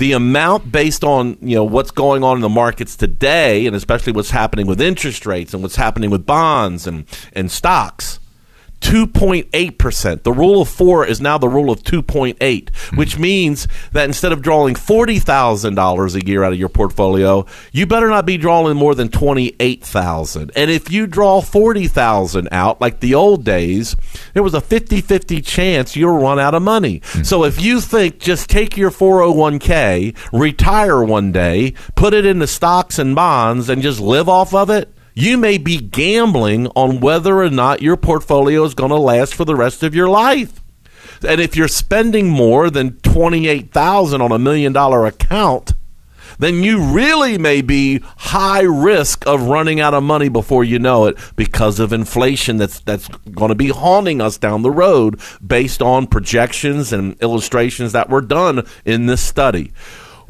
[0.00, 4.14] the amount based on you know what's going on in the markets today, and especially
[4.14, 8.19] what's happening with interest rates and what's happening with bonds and and stocks
[8.80, 10.22] 2.8%.
[10.22, 12.96] The rule of four is now the rule of 2.8, mm-hmm.
[12.96, 18.08] which means that instead of drawing $40,000 a year out of your portfolio, you better
[18.08, 20.50] not be drawing more than 28,000.
[20.56, 23.96] And if you draw 40,000 out like the old days,
[24.34, 27.00] there was a 50-50 chance you'll run out of money.
[27.00, 27.22] Mm-hmm.
[27.22, 32.98] So if you think just take your 401k, retire one day, put it into stocks
[32.98, 37.50] and bonds and just live off of it, you may be gambling on whether or
[37.50, 40.60] not your portfolio is going to last for the rest of your life.
[41.26, 45.74] And if you're spending more than 28,000 on a million dollar account,
[46.38, 51.04] then you really may be high risk of running out of money before you know
[51.04, 55.82] it because of inflation that's that's going to be haunting us down the road based
[55.82, 59.70] on projections and illustrations that were done in this study.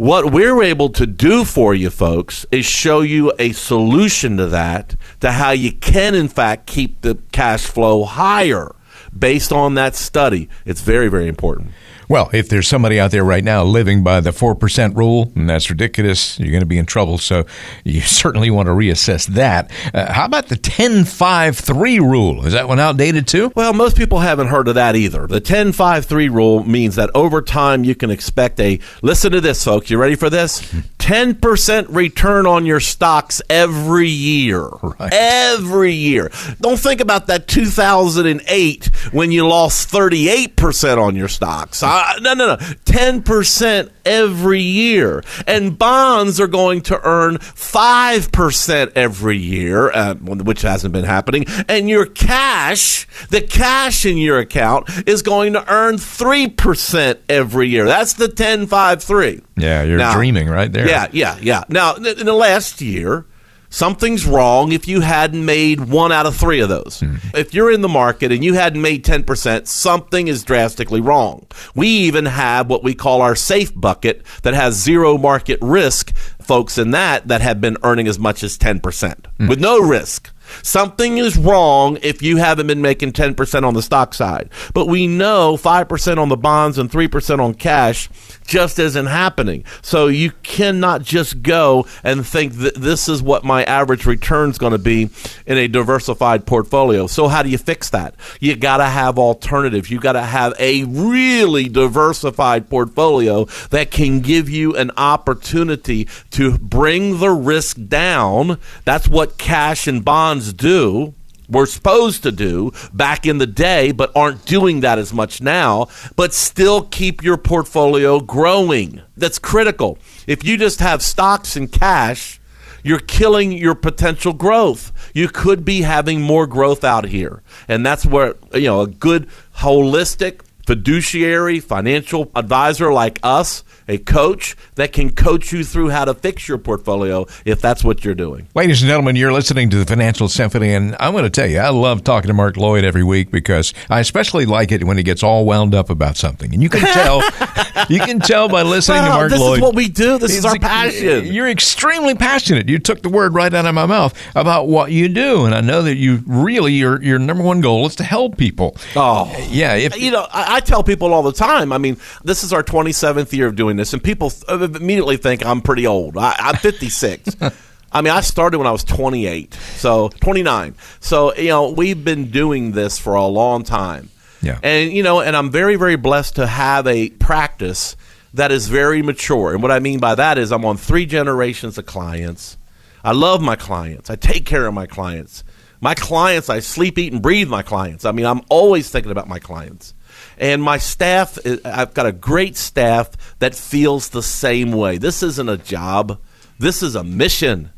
[0.00, 4.96] What we're able to do for you folks is show you a solution to that,
[5.20, 8.74] to how you can, in fact, keep the cash flow higher
[9.16, 10.48] based on that study.
[10.64, 11.72] It's very, very important.
[12.10, 15.70] Well, if there's somebody out there right now living by the 4% rule, and that's
[15.70, 17.18] ridiculous, you're going to be in trouble.
[17.18, 17.46] So
[17.84, 19.70] you certainly want to reassess that.
[19.94, 22.44] Uh, how about the 10 5 3 rule?
[22.44, 23.52] Is that one outdated too?
[23.54, 25.28] Well, most people haven't heard of that either.
[25.28, 29.40] The 10 5 3 rule means that over time you can expect a, listen to
[29.40, 29.88] this, folks.
[29.88, 30.68] You ready for this?
[31.00, 34.60] 10% return on your stocks every year.
[34.68, 35.12] Right.
[35.12, 36.30] Every year.
[36.60, 41.82] Don't think about that 2008 when you lost 38% on your stocks.
[41.82, 42.56] Uh, no, no, no.
[42.56, 45.22] 10% every year.
[45.46, 51.44] And bonds are going to earn 5% every year, uh, which hasn't been happening.
[51.68, 57.86] And your cash, the cash in your account, is going to earn 3% every year.
[57.86, 59.40] That's the 10 5 3.
[59.56, 60.88] Yeah, you're Now- dreaming right there.
[60.88, 61.64] Yeah, yeah, yeah.
[61.68, 63.26] Now, in the last year,
[63.70, 67.00] something's wrong if you hadn't made one out of three of those.
[67.00, 67.16] Hmm.
[67.34, 71.46] If you're in the market and you hadn't made 10%, something is drastically wrong.
[71.74, 76.78] We even have what we call our safe bucket that has zero market risk folks
[76.78, 79.48] in that that have been earning as much as 10% hmm.
[79.48, 80.30] with no risk.
[80.62, 84.50] Something is wrong if you haven't been making 10% on the stock side.
[84.74, 88.08] But we know 5% on the bonds and 3% on cash
[88.46, 89.64] just isn't happening.
[89.82, 94.58] So you cannot just go and think that this is what my average return is
[94.58, 95.10] going to be
[95.46, 97.06] in a diversified portfolio.
[97.06, 98.14] So how do you fix that?
[98.40, 99.90] You got to have alternatives.
[99.90, 106.58] You got to have a really diversified portfolio that can give you an opportunity to
[106.58, 108.58] bring the risk down.
[108.84, 111.14] That's what cash and bonds do
[111.48, 115.88] were supposed to do back in the day, but aren't doing that as much now,
[116.16, 119.02] but still keep your portfolio growing.
[119.16, 119.98] That's critical.
[120.26, 122.40] If you just have stocks and cash,
[122.82, 125.10] you're killing your potential growth.
[125.12, 127.42] You could be having more growth out here.
[127.68, 134.56] And that's where, you know, a good holistic fiduciary financial advisor like us, a coach
[134.76, 138.46] that can coach you through how to fix your portfolio if that's what you're doing.
[138.54, 141.58] Ladies and gentlemen, you're listening to the Financial Symphony, and I'm going to tell you,
[141.58, 145.02] I love talking to Mark Lloyd every week because I especially like it when he
[145.02, 147.20] gets all wound up about something, and you can tell,
[147.88, 149.58] you can tell by listening to Mark this Lloyd.
[149.58, 150.18] is what we do.
[150.18, 151.26] This is our passion.
[151.26, 152.68] You're extremely passionate.
[152.68, 155.60] You took the word right out of my mouth about what you do, and I
[155.62, 158.76] know that you really your your number one goal is to help people.
[158.94, 159.34] Oh.
[159.50, 159.74] yeah.
[159.74, 161.72] If you know, I, I tell people all the time.
[161.72, 165.16] I mean, this is our 27th year of doing this, and people th- uh, immediately
[165.16, 166.16] think I'm pretty old.
[166.16, 167.36] I, I'm 56.
[167.92, 170.76] I mean, I started when I was 28, so 29.
[171.00, 174.10] So you know, we've been doing this for a long time.
[174.42, 174.58] Yeah.
[174.62, 177.96] And you know, and I'm very, very blessed to have a practice
[178.34, 179.52] that is very mature.
[179.52, 182.56] And what I mean by that is I'm on three generations of clients.
[183.02, 184.10] I love my clients.
[184.10, 185.42] I take care of my clients.
[185.80, 188.04] My clients, I sleep, eat, and breathe my clients.
[188.04, 189.94] I mean, I'm always thinking about my clients.
[190.38, 194.98] And my staff, I've got a great staff that feels the same way.
[194.98, 196.18] This isn't a job,
[196.58, 197.70] this is a mission.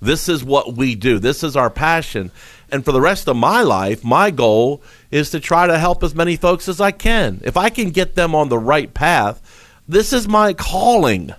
[0.00, 1.18] This is what we do.
[1.18, 2.30] This is our passion.
[2.70, 6.14] And for the rest of my life, my goal is to try to help as
[6.14, 7.40] many folks as I can.
[7.44, 9.40] If I can get them on the right path,
[9.88, 11.32] this is my calling.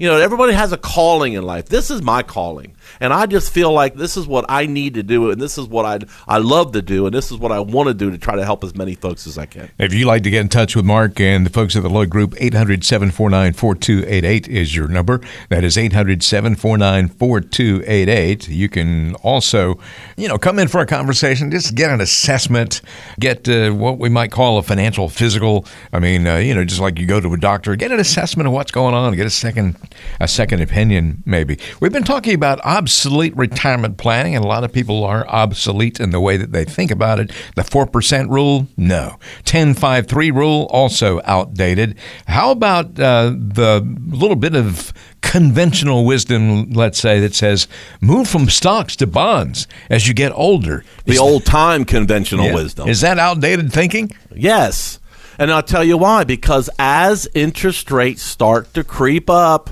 [0.00, 1.66] You know, everybody has a calling in life.
[1.66, 2.74] This is my calling.
[3.00, 5.66] And I just feel like this is what I need to do, and this is
[5.66, 8.16] what I I love to do, and this is what I want to do to
[8.16, 9.70] try to help as many folks as I can.
[9.78, 12.08] If you'd like to get in touch with Mark and the folks at the Lloyd
[12.08, 15.20] Group, 800 749 4288 is your number.
[15.50, 18.48] That is 800 749 4288.
[18.48, 19.78] You can also,
[20.16, 22.80] you know, come in for a conversation, just get an assessment,
[23.18, 25.66] get uh, what we might call a financial physical.
[25.92, 28.46] I mean, uh, you know, just like you go to a doctor, get an assessment
[28.46, 29.76] of what's going on, get a second,
[30.20, 31.58] a second opinion, maybe.
[31.80, 36.10] We've been talking about obsolete retirement planning, and a lot of people are obsolete in
[36.10, 37.30] the way that they think about it.
[37.56, 39.16] The 4% rule, no.
[39.44, 41.96] 1053 rule, also outdated.
[42.26, 47.68] How about uh, the little bit of conventional wisdom, let's say, that says
[48.00, 50.84] move from stocks to bonds as you get older?
[51.04, 52.54] The old time conventional Yeah.
[52.54, 52.88] wisdom.
[52.88, 54.10] Is that outdated thinking?
[54.34, 54.98] Yes.
[55.38, 56.24] And I'll tell you why.
[56.24, 59.70] Because as interest rates start to creep up,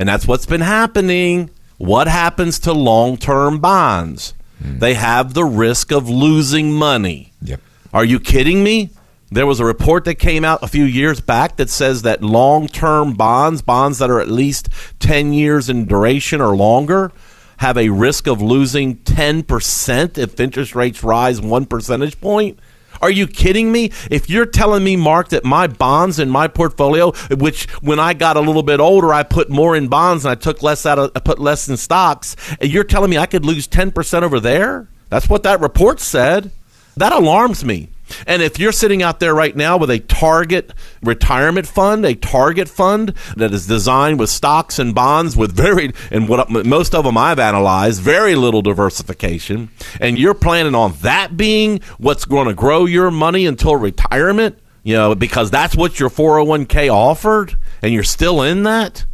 [0.00, 4.32] and that's what's been happening, what happens to long term bonds?
[4.58, 4.78] Hmm.
[4.78, 7.34] They have the risk of losing money.
[7.42, 7.60] Yep.
[7.92, 8.88] Are you kidding me?
[9.30, 12.66] There was a report that came out a few years back that says that long
[12.66, 17.12] term bonds, bonds that are at least 10 years in duration or longer,
[17.58, 22.58] have a risk of losing 10% if interest rates rise one percentage point.
[23.00, 23.92] Are you kidding me?
[24.10, 28.36] If you're telling me, Mark, that my bonds in my portfolio, which when I got
[28.36, 31.12] a little bit older, I put more in bonds and I took less out of,
[31.14, 34.88] I put less in stocks, and you're telling me I could lose 10% over there?
[35.08, 36.50] That's what that report said.
[36.96, 37.88] That alarms me.
[38.26, 42.68] And if you're sitting out there right now with a target retirement fund, a target
[42.68, 47.16] fund that is designed with stocks and bonds with very, and what most of them
[47.16, 49.70] I've analyzed, very little diversification,
[50.00, 54.94] and you're planning on that being what's going to grow your money until retirement, you
[54.94, 59.04] know, because that's what your 401k offered, and you're still in that,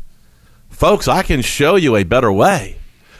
[0.76, 2.76] Folks, I can show you a better way.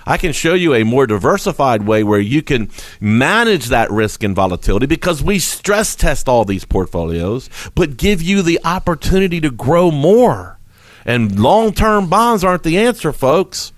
[0.07, 4.36] I can show you a more diversified way where you can manage that risk and
[4.36, 9.90] volatility because we stress test all these portfolios, but give you the opportunity to grow
[9.90, 10.61] more.
[11.04, 13.72] And long term bonds aren't the answer, folks.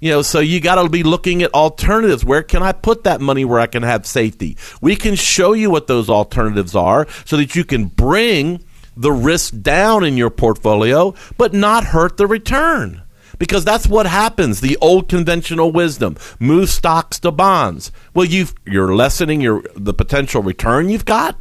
[0.00, 2.24] You know, so you got to be looking at alternatives.
[2.24, 4.56] Where can I put that money where I can have safety?
[4.80, 8.64] We can show you what those alternatives are so that you can bring
[8.96, 13.02] the risk down in your portfolio, but not hurt the return
[13.40, 14.60] because that's what happens.
[14.60, 17.90] The old conventional wisdom: move stocks to bonds.
[18.14, 21.36] Well, you you're lessening your the potential return you've got,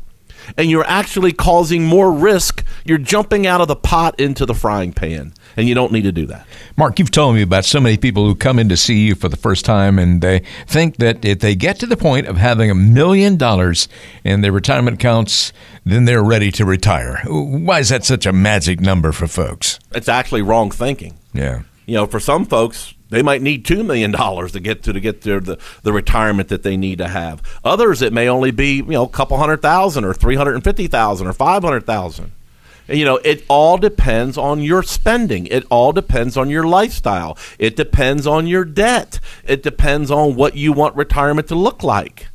[0.58, 2.66] and you're actually causing more risk.
[2.86, 6.12] You're jumping out of the pot into the frying pan, and you don't need to
[6.12, 6.48] do that.
[6.78, 9.28] Mark, you've told me about so many people who come in to see you for
[9.28, 12.72] the first time, and they think that if they get to the point of having
[12.72, 13.90] a million dollars
[14.24, 15.52] in their retirement accounts,
[15.84, 17.22] then they're ready to retire.
[17.26, 19.80] Why is that such a magic number for folks?
[19.92, 21.18] It's actually wrong thinking.
[21.34, 24.94] Yeah you know, for some folks, they might need two million dollars to get to
[24.94, 27.42] to get their the, the retirement that they need to have.
[27.64, 30.64] Others, it may only be you know a couple hundred thousand or three hundred and
[30.64, 32.32] fifty thousand or five hundred thousand.
[32.88, 35.48] You know, it all depends on your spending.
[35.48, 37.38] It all depends on your lifestyle.
[37.58, 39.20] It depends on your debt.
[39.46, 42.28] It depends on what you want retirement to look like.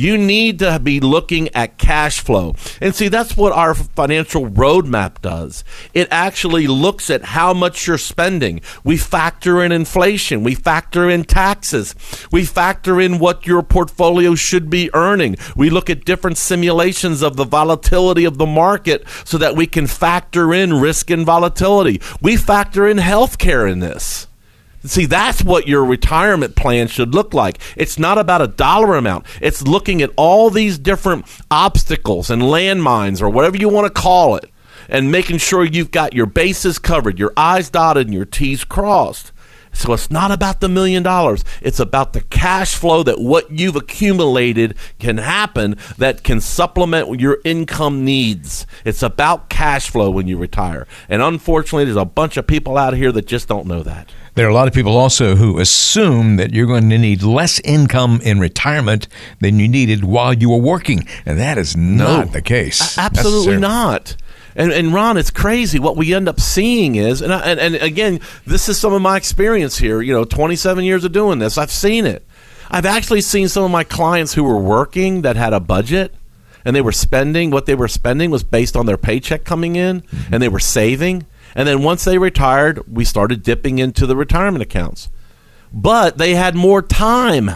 [0.00, 2.54] You need to be looking at cash flow.
[2.80, 5.62] And see, that's what our financial roadmap does.
[5.92, 8.62] It actually looks at how much you're spending.
[8.82, 11.94] We factor in inflation, we factor in taxes,
[12.32, 15.36] we factor in what your portfolio should be earning.
[15.54, 19.86] We look at different simulations of the volatility of the market so that we can
[19.86, 22.00] factor in risk and volatility.
[22.22, 24.28] We factor in healthcare in this.
[24.84, 27.58] See, that's what your retirement plan should look like.
[27.76, 29.26] It's not about a dollar amount.
[29.40, 34.36] It's looking at all these different obstacles and landmines or whatever you want to call
[34.36, 34.50] it
[34.88, 39.32] and making sure you've got your bases covered, your I's dotted, and your T's crossed.
[39.72, 41.44] So it's not about the million dollars.
[41.62, 47.38] It's about the cash flow that what you've accumulated can happen that can supplement your
[47.44, 48.66] income needs.
[48.84, 50.88] It's about cash flow when you retire.
[51.08, 54.10] And unfortunately, there's a bunch of people out here that just don't know that.
[54.40, 57.60] There are a lot of people also who assume that you're going to need less
[57.60, 59.06] income in retirement
[59.38, 62.96] than you needed while you were working, and that is not no, the case.
[62.96, 64.16] Absolutely not.
[64.56, 65.78] And, and Ron, it's crazy.
[65.78, 69.02] What we end up seeing is, and, I, and, and again, this is some of
[69.02, 70.00] my experience here.
[70.00, 72.26] You know, 27 years of doing this, I've seen it.
[72.70, 76.14] I've actually seen some of my clients who were working that had a budget
[76.64, 80.00] and they were spending what they were spending was based on their paycheck coming in
[80.00, 80.32] mm-hmm.
[80.32, 84.62] and they were saving and then once they retired, we started dipping into the retirement
[84.62, 85.08] accounts.
[85.72, 87.50] But they had more time.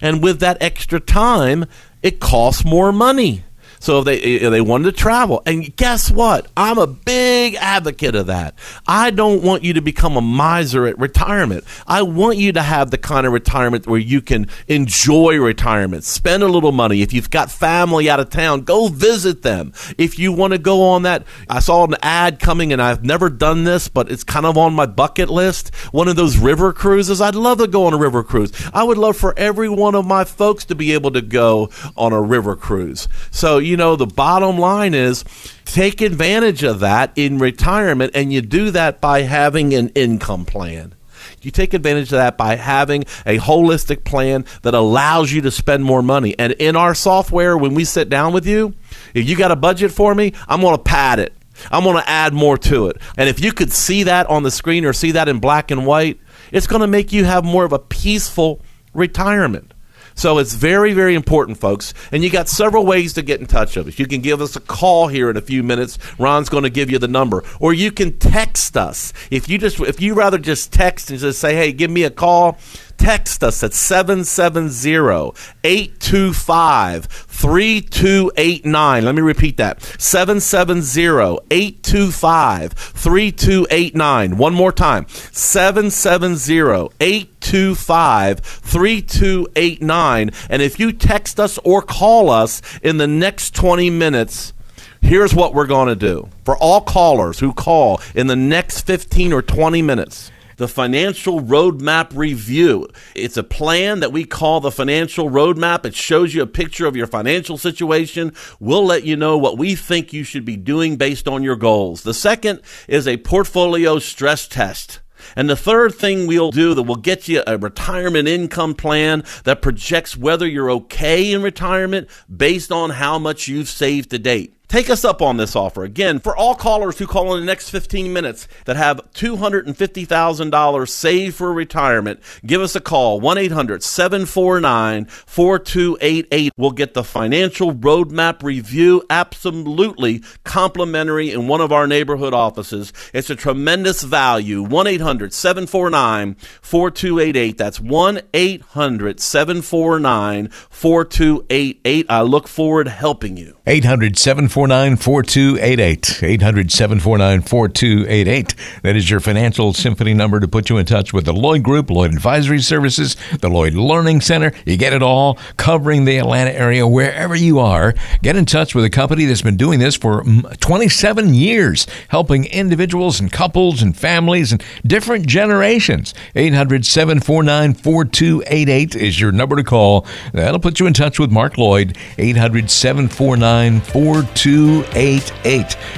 [0.00, 1.66] And with that extra time,
[2.02, 3.44] it costs more money.
[3.80, 6.48] So if they if they wanted to travel, and guess what?
[6.56, 8.58] I'm a big advocate of that.
[8.86, 11.64] I don't want you to become a miser at retirement.
[11.86, 16.42] I want you to have the kind of retirement where you can enjoy retirement, spend
[16.42, 17.02] a little money.
[17.02, 19.72] If you've got family out of town, go visit them.
[19.96, 23.30] If you want to go on that, I saw an ad coming, and I've never
[23.30, 25.74] done this, but it's kind of on my bucket list.
[25.92, 27.20] One of those river cruises.
[27.20, 28.52] I'd love to go on a river cruise.
[28.72, 32.12] I would love for every one of my folks to be able to go on
[32.12, 33.08] a river cruise.
[33.30, 35.24] So you know, the bottom line is
[35.64, 40.94] take advantage of that in retirement, and you do that by having an income plan.
[41.42, 45.84] You take advantage of that by having a holistic plan that allows you to spend
[45.84, 46.34] more money.
[46.38, 48.74] And in our software, when we sit down with you,
[49.14, 51.34] if you got a budget for me, I'm going to pad it.
[51.70, 52.98] I'm going to add more to it.
[53.16, 55.86] And if you could see that on the screen or see that in black and
[55.86, 56.18] white,
[56.52, 58.62] it's going to make you have more of a peaceful
[58.94, 59.74] retirement.
[60.18, 61.94] So it's very, very important, folks.
[62.10, 64.00] And you got several ways to get in touch with us.
[64.00, 65.96] You can give us a call here in a few minutes.
[66.18, 69.12] Ron's going to give you the number, or you can text us.
[69.30, 72.10] If you just, if you rather just text and just say, "Hey, give me a
[72.10, 72.58] call."
[72.98, 75.32] Text us at 770
[75.64, 79.04] 825 3289.
[79.04, 84.36] Let me repeat that 770 825 3289.
[84.36, 90.30] One more time 770 825 3289.
[90.50, 94.52] And if you text us or call us in the next 20 minutes,
[95.00, 96.28] here's what we're going to do.
[96.44, 102.14] For all callers who call in the next 15 or 20 minutes, the Financial Roadmap
[102.14, 102.88] Review.
[103.14, 105.86] It's a plan that we call the Financial Roadmap.
[105.86, 108.34] It shows you a picture of your financial situation.
[108.60, 112.02] We'll let you know what we think you should be doing based on your goals.
[112.02, 115.00] The second is a portfolio stress test.
[115.36, 119.62] And the third thing we'll do that will get you a retirement income plan that
[119.62, 124.57] projects whether you're okay in retirement based on how much you've saved to date.
[124.68, 125.82] Take us up on this offer.
[125.82, 131.36] Again, for all callers who call in the next 15 minutes that have $250,000 saved
[131.36, 136.52] for retirement, give us a call 1 800 749 4288.
[136.58, 142.92] We'll get the financial roadmap review absolutely complimentary in one of our neighborhood offices.
[143.14, 144.62] It's a tremendous value.
[144.62, 147.56] 1 800 749 4288.
[147.56, 152.06] That's 1 800 749 4288.
[152.10, 153.56] I look forward to helping you.
[153.66, 156.22] 800 749 4288.
[156.24, 158.54] 800 749 4288.
[158.82, 161.90] That is your financial symphony number to put you in touch with the Lloyd Group,
[161.90, 164.52] Lloyd Advisory Services, the Lloyd Learning Center.
[164.66, 167.94] You get it all covering the Atlanta area wherever you are.
[168.22, 172.46] Get in touch with a company that's been doing this for mm, 27 years, helping
[172.46, 176.14] individuals and couples and families and different generations.
[176.34, 180.04] 800 749 4288 is your number to call.
[180.32, 181.96] That'll put you in touch with Mark Lloyd.
[182.18, 184.47] 800 749 4288.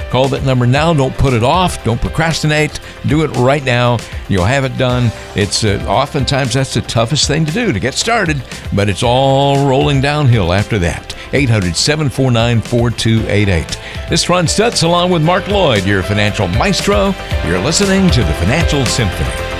[0.09, 0.93] Call that number now.
[0.93, 1.83] Don't put it off.
[1.83, 2.79] Don't procrastinate.
[3.07, 3.97] Do it right now.
[4.29, 5.11] You'll have it done.
[5.35, 8.41] It's uh, oftentimes that's the toughest thing to do to get started,
[8.73, 11.15] but it's all rolling downhill after that.
[11.33, 14.09] 800 749 4288.
[14.09, 17.13] This is Ron Stutz along with Mark Lloyd, your financial maestro.
[17.45, 19.50] You're listening to the Financial Symphony.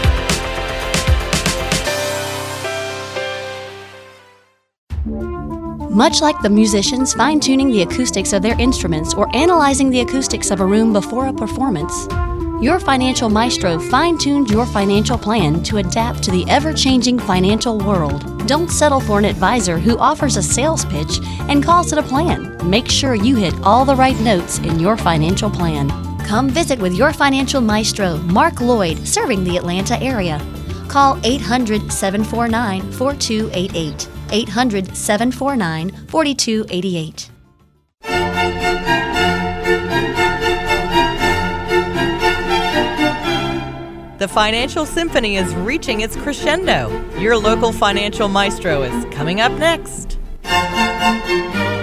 [5.91, 10.49] Much like the musicians fine tuning the acoustics of their instruments or analyzing the acoustics
[10.49, 12.07] of a room before a performance,
[12.63, 17.77] your financial maestro fine tuned your financial plan to adapt to the ever changing financial
[17.77, 18.47] world.
[18.47, 21.19] Don't settle for an advisor who offers a sales pitch
[21.49, 22.57] and calls it a plan.
[22.69, 25.89] Make sure you hit all the right notes in your financial plan.
[26.19, 30.39] Come visit with your financial maestro, Mark Lloyd, serving the Atlanta area.
[30.87, 34.20] Call 800 749 4288.
[34.31, 37.29] 800 749 4288.
[44.21, 46.89] The Financial Symphony is reaching its crescendo.
[47.17, 50.19] Your local financial maestro is coming up next.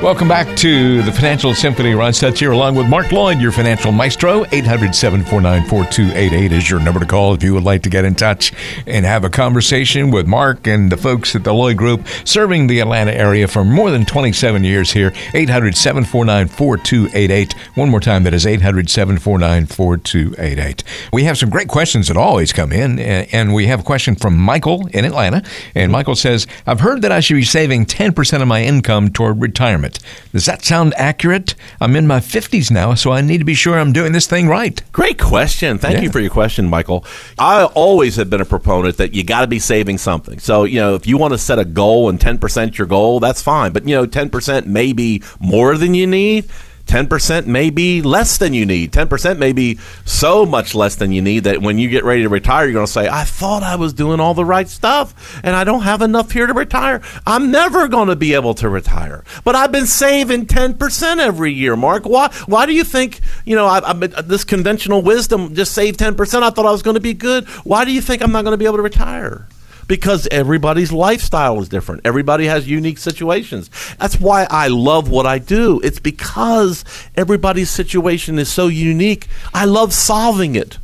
[0.01, 1.93] Welcome back to the Financial Symphony.
[1.93, 4.45] Ron Stutz here along with Mark Lloyd, your financial maestro.
[4.53, 8.15] 800 749 4288 is your number to call if you would like to get in
[8.15, 8.53] touch
[8.87, 12.79] and have a conversation with Mark and the folks at the Lloyd Group serving the
[12.79, 15.13] Atlanta area for more than 27 years here.
[15.35, 17.55] 800 749 4288.
[17.75, 20.85] One more time, that is 800 749 4288.
[21.13, 24.37] We have some great questions that always come in, and we have a question from
[24.37, 25.43] Michael in Atlanta.
[25.75, 29.43] And Michael says, I've heard that I should be saving 10% of my income toward
[29.43, 29.88] retirement.
[30.33, 31.55] Does that sound accurate?
[31.81, 34.49] I'm in my 50s now, so I need to be sure I'm doing this thing
[34.49, 34.81] right.
[34.93, 35.79] Great question.
[35.79, 36.03] Thank Yeah.
[36.03, 37.05] you for your question, Michael.
[37.39, 40.39] I always have been a proponent that you got to be saving something.
[40.39, 43.41] So, you know, if you want to set a goal and 10% your goal, that's
[43.43, 43.73] fine.
[43.73, 46.47] But, you know, 10% may be more than you need.
[46.89, 48.93] 10% may be less than you need.
[48.93, 52.29] 10% may be so much less than you need that when you get ready to
[52.29, 55.55] retire, you're going to say, I thought I was doing all the right stuff and
[55.55, 57.03] I don't have enough here to retire.
[57.27, 59.23] I'm never going to be able to retire.
[59.45, 62.05] But I've been saving 10% every year, Mark.
[62.05, 65.99] Why, why do you think, you know, I, I, uh, this conventional wisdom just save
[65.99, 66.43] 10%?
[66.43, 67.47] I thought I was going to be good.
[67.65, 69.47] Why do you think I'm not going to be able to retire?
[69.89, 72.03] Because everybody's lifestyle is different.
[72.05, 73.71] Everybody has unique situations.
[73.99, 75.81] That's why I love what I do.
[75.83, 76.85] It's because
[77.17, 79.27] everybody's situation is so unique.
[79.53, 80.79] I love solving it.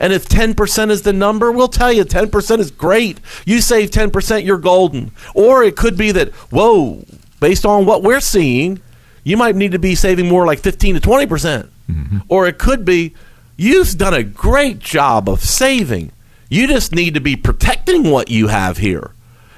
[0.00, 3.18] And if 10% is the number, we'll tell you 10% is great.
[3.46, 5.12] You save 10%, you're golden.
[5.34, 7.04] Or it could be that, whoa,
[7.40, 8.80] based on what we're seeing,
[9.24, 11.28] you might need to be saving more like 15 to 20%.
[11.28, 12.18] percent mm-hmm.
[12.28, 13.14] Or it could be,
[13.56, 16.12] you've done a great job of saving.
[16.48, 19.10] You just need to be protecting what you have here.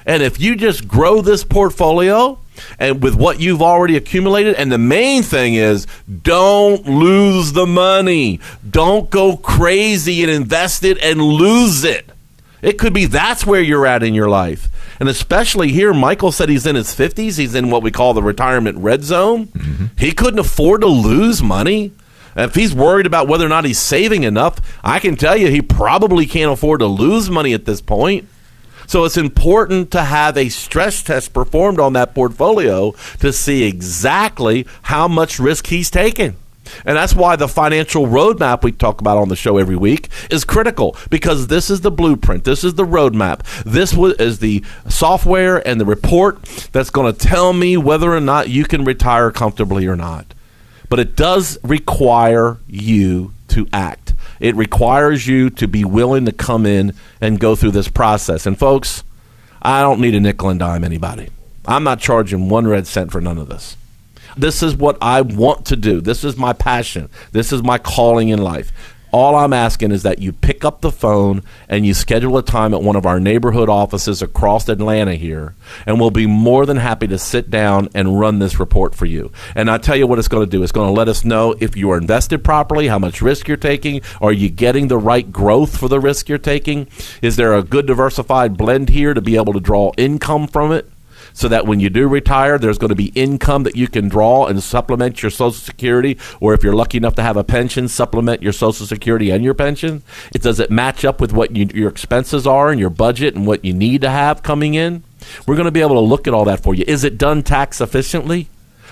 [0.05, 2.39] And if you just grow this portfolio
[2.79, 5.87] and with what you've already accumulated, and the main thing is
[6.23, 8.39] don't lose the money.
[8.67, 12.09] Don't go crazy and invest it and lose it.
[12.61, 14.69] It could be that's where you're at in your life.
[14.99, 17.37] And especially here, Michael said he's in his 50s.
[17.37, 19.47] He's in what we call the retirement red zone.
[19.47, 19.85] Mm-hmm.
[19.97, 21.91] He couldn't afford to lose money.
[22.35, 25.61] If he's worried about whether or not he's saving enough, I can tell you he
[25.61, 28.27] probably can't afford to lose money at this point.
[28.87, 34.67] So it's important to have a stress test performed on that portfolio to see exactly
[34.83, 36.35] how much risk he's taking.
[36.85, 40.43] And that's why the financial roadmap we talk about on the show every week is
[40.43, 42.43] critical because this is the blueprint.
[42.43, 43.43] This is the roadmap.
[43.63, 48.49] This is the software and the report that's going to tell me whether or not
[48.49, 50.33] you can retire comfortably or not.
[50.91, 54.13] But it does require you to act.
[54.41, 58.45] It requires you to be willing to come in and go through this process.
[58.45, 59.05] And folks,
[59.61, 61.29] I don't need a nickel and dime anybody.
[61.65, 63.77] I'm not charging one red cent for none of this.
[64.35, 66.01] This is what I want to do.
[66.01, 67.09] This is my passion.
[67.31, 68.73] This is my calling in life.
[69.11, 72.73] All I'm asking is that you pick up the phone and you schedule a time
[72.73, 75.53] at one of our neighborhood offices across Atlanta here,
[75.85, 79.31] and we'll be more than happy to sit down and run this report for you.
[79.53, 80.63] And I tell you what it's going to do.
[80.63, 83.57] It's going to let us know if you are invested properly, how much risk you're
[83.57, 86.87] taking, are you getting the right growth for the risk you're taking?
[87.21, 90.89] Is there a good diversified blend here to be able to draw income from it?
[91.33, 94.45] So that when you do retire, there's going to be income that you can draw
[94.45, 98.41] and supplement your Social Security, or if you're lucky enough to have a pension, supplement
[98.41, 100.03] your Social Security and your pension.
[100.33, 103.45] It does it match up with what you, your expenses are and your budget and
[103.47, 105.03] what you need to have coming in.
[105.45, 106.83] We're going to be able to look at all that for you.
[106.87, 108.47] Is it done tax efficiently?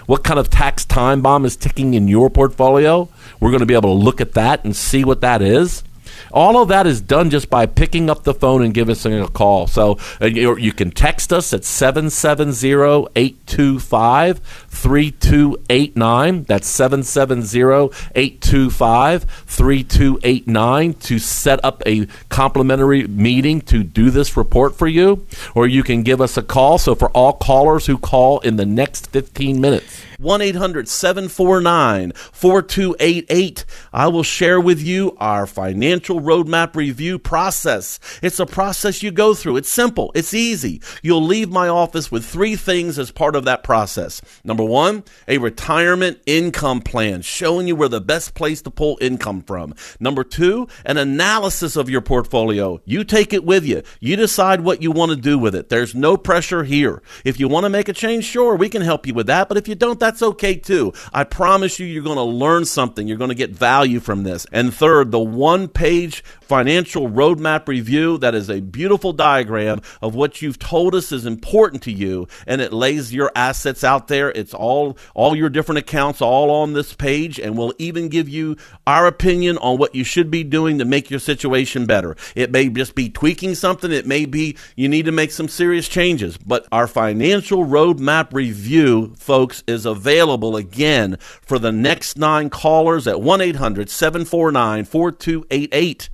[0.05, 3.09] What kind of tax time bomb is ticking in your portfolio?
[3.39, 5.83] We're going to be able to look at that and see what that is.
[6.31, 9.27] All of that is done just by picking up the phone and giving us a
[9.27, 9.67] call.
[9.67, 16.43] So uh, you can text us at 770 825 3289.
[16.43, 24.87] That's 770 825 3289 to set up a complimentary meeting to do this report for
[24.87, 25.25] you.
[25.55, 26.77] Or you can give us a call.
[26.77, 33.65] So for all callers who call in the next 15 minutes, 1 800 749 4288.
[33.93, 38.01] I will share with you our financial roadmap review process.
[38.21, 39.55] It's a process you go through.
[39.55, 40.81] It's simple, it's easy.
[41.01, 44.21] You'll leave my office with three things as part of that process.
[44.43, 49.41] Number one, a retirement income plan showing you where the best place to pull income
[49.41, 49.73] from.
[50.01, 52.81] Number two, an analysis of your portfolio.
[52.83, 55.69] You take it with you, you decide what you want to do with it.
[55.69, 57.01] There's no pressure here.
[57.23, 59.47] If you want to make a change, sure, we can help you with that.
[59.47, 60.91] But if you don't, that's that's okay too.
[61.13, 63.07] I promise you, you're going to learn something.
[63.07, 64.47] You're going to get value from this.
[64.51, 70.41] And third, the one page financial roadmap review that is a beautiful diagram of what
[70.41, 72.27] you've told us is important to you.
[72.47, 74.31] And it lays your assets out there.
[74.31, 77.39] It's all, all your different accounts all on this page.
[77.39, 78.57] And we'll even give you
[78.87, 82.17] our opinion on what you should be doing to make your situation better.
[82.35, 83.91] It may just be tweaking something.
[83.91, 86.35] It may be you need to make some serious changes.
[86.35, 93.05] But our financial roadmap review, folks, is a available again for the next nine callers
[93.07, 96.09] at 1 800 749 4288.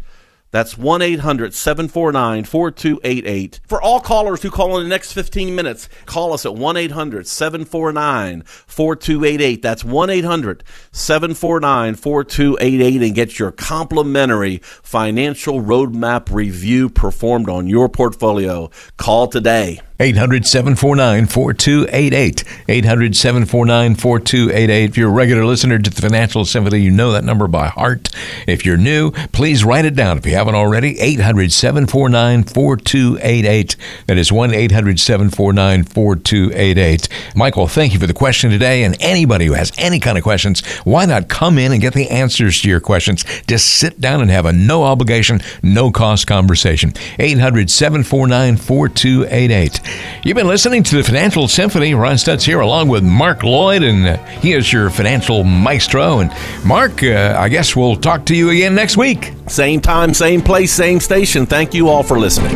[0.51, 3.59] That's 1 800 749 4288.
[3.67, 7.27] For all callers who call in the next 15 minutes, call us at 1 800
[7.27, 9.61] 749 4288.
[9.61, 10.63] That's 1 800
[10.93, 18.71] 749 4288 and get your complimentary financial roadmap review performed on your portfolio.
[18.95, 19.81] Call today.
[19.97, 22.43] 800 749 4288.
[22.67, 24.89] 800 749 4288.
[24.89, 28.09] If you're a regular listener to the Financial Symphony, you know that number by heart.
[28.45, 30.99] If you're new, please write it down if you haven't already.
[30.99, 33.75] 800 749 4288.
[34.07, 37.09] That is 1 800 749 4288.
[37.33, 38.83] Michael, thank you for the question today.
[38.83, 42.09] And anybody who has any kind of questions, why not come in and get the
[42.09, 43.23] answers to your questions?
[43.47, 46.91] Just sit down and have a no obligation, no cost conversation.
[47.17, 49.84] 800 749 4288.
[50.23, 51.93] You've been listening to the Financial Symphony.
[51.93, 56.19] Ron Stutz here, along with Mark Lloyd, and uh, he is your financial maestro.
[56.19, 56.31] And
[56.65, 59.33] Mark, uh, I guess we'll talk to you again next week.
[59.47, 61.45] Same time, same place, same station.
[61.45, 62.55] Thank you all for listening.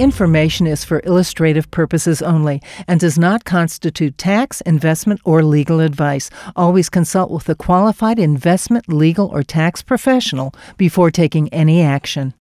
[0.00, 6.30] Information is for illustrative purposes only and does not constitute tax, investment, or legal advice.
[6.56, 12.32] Always consult with a qualified investment, legal, or tax professional before taking any action.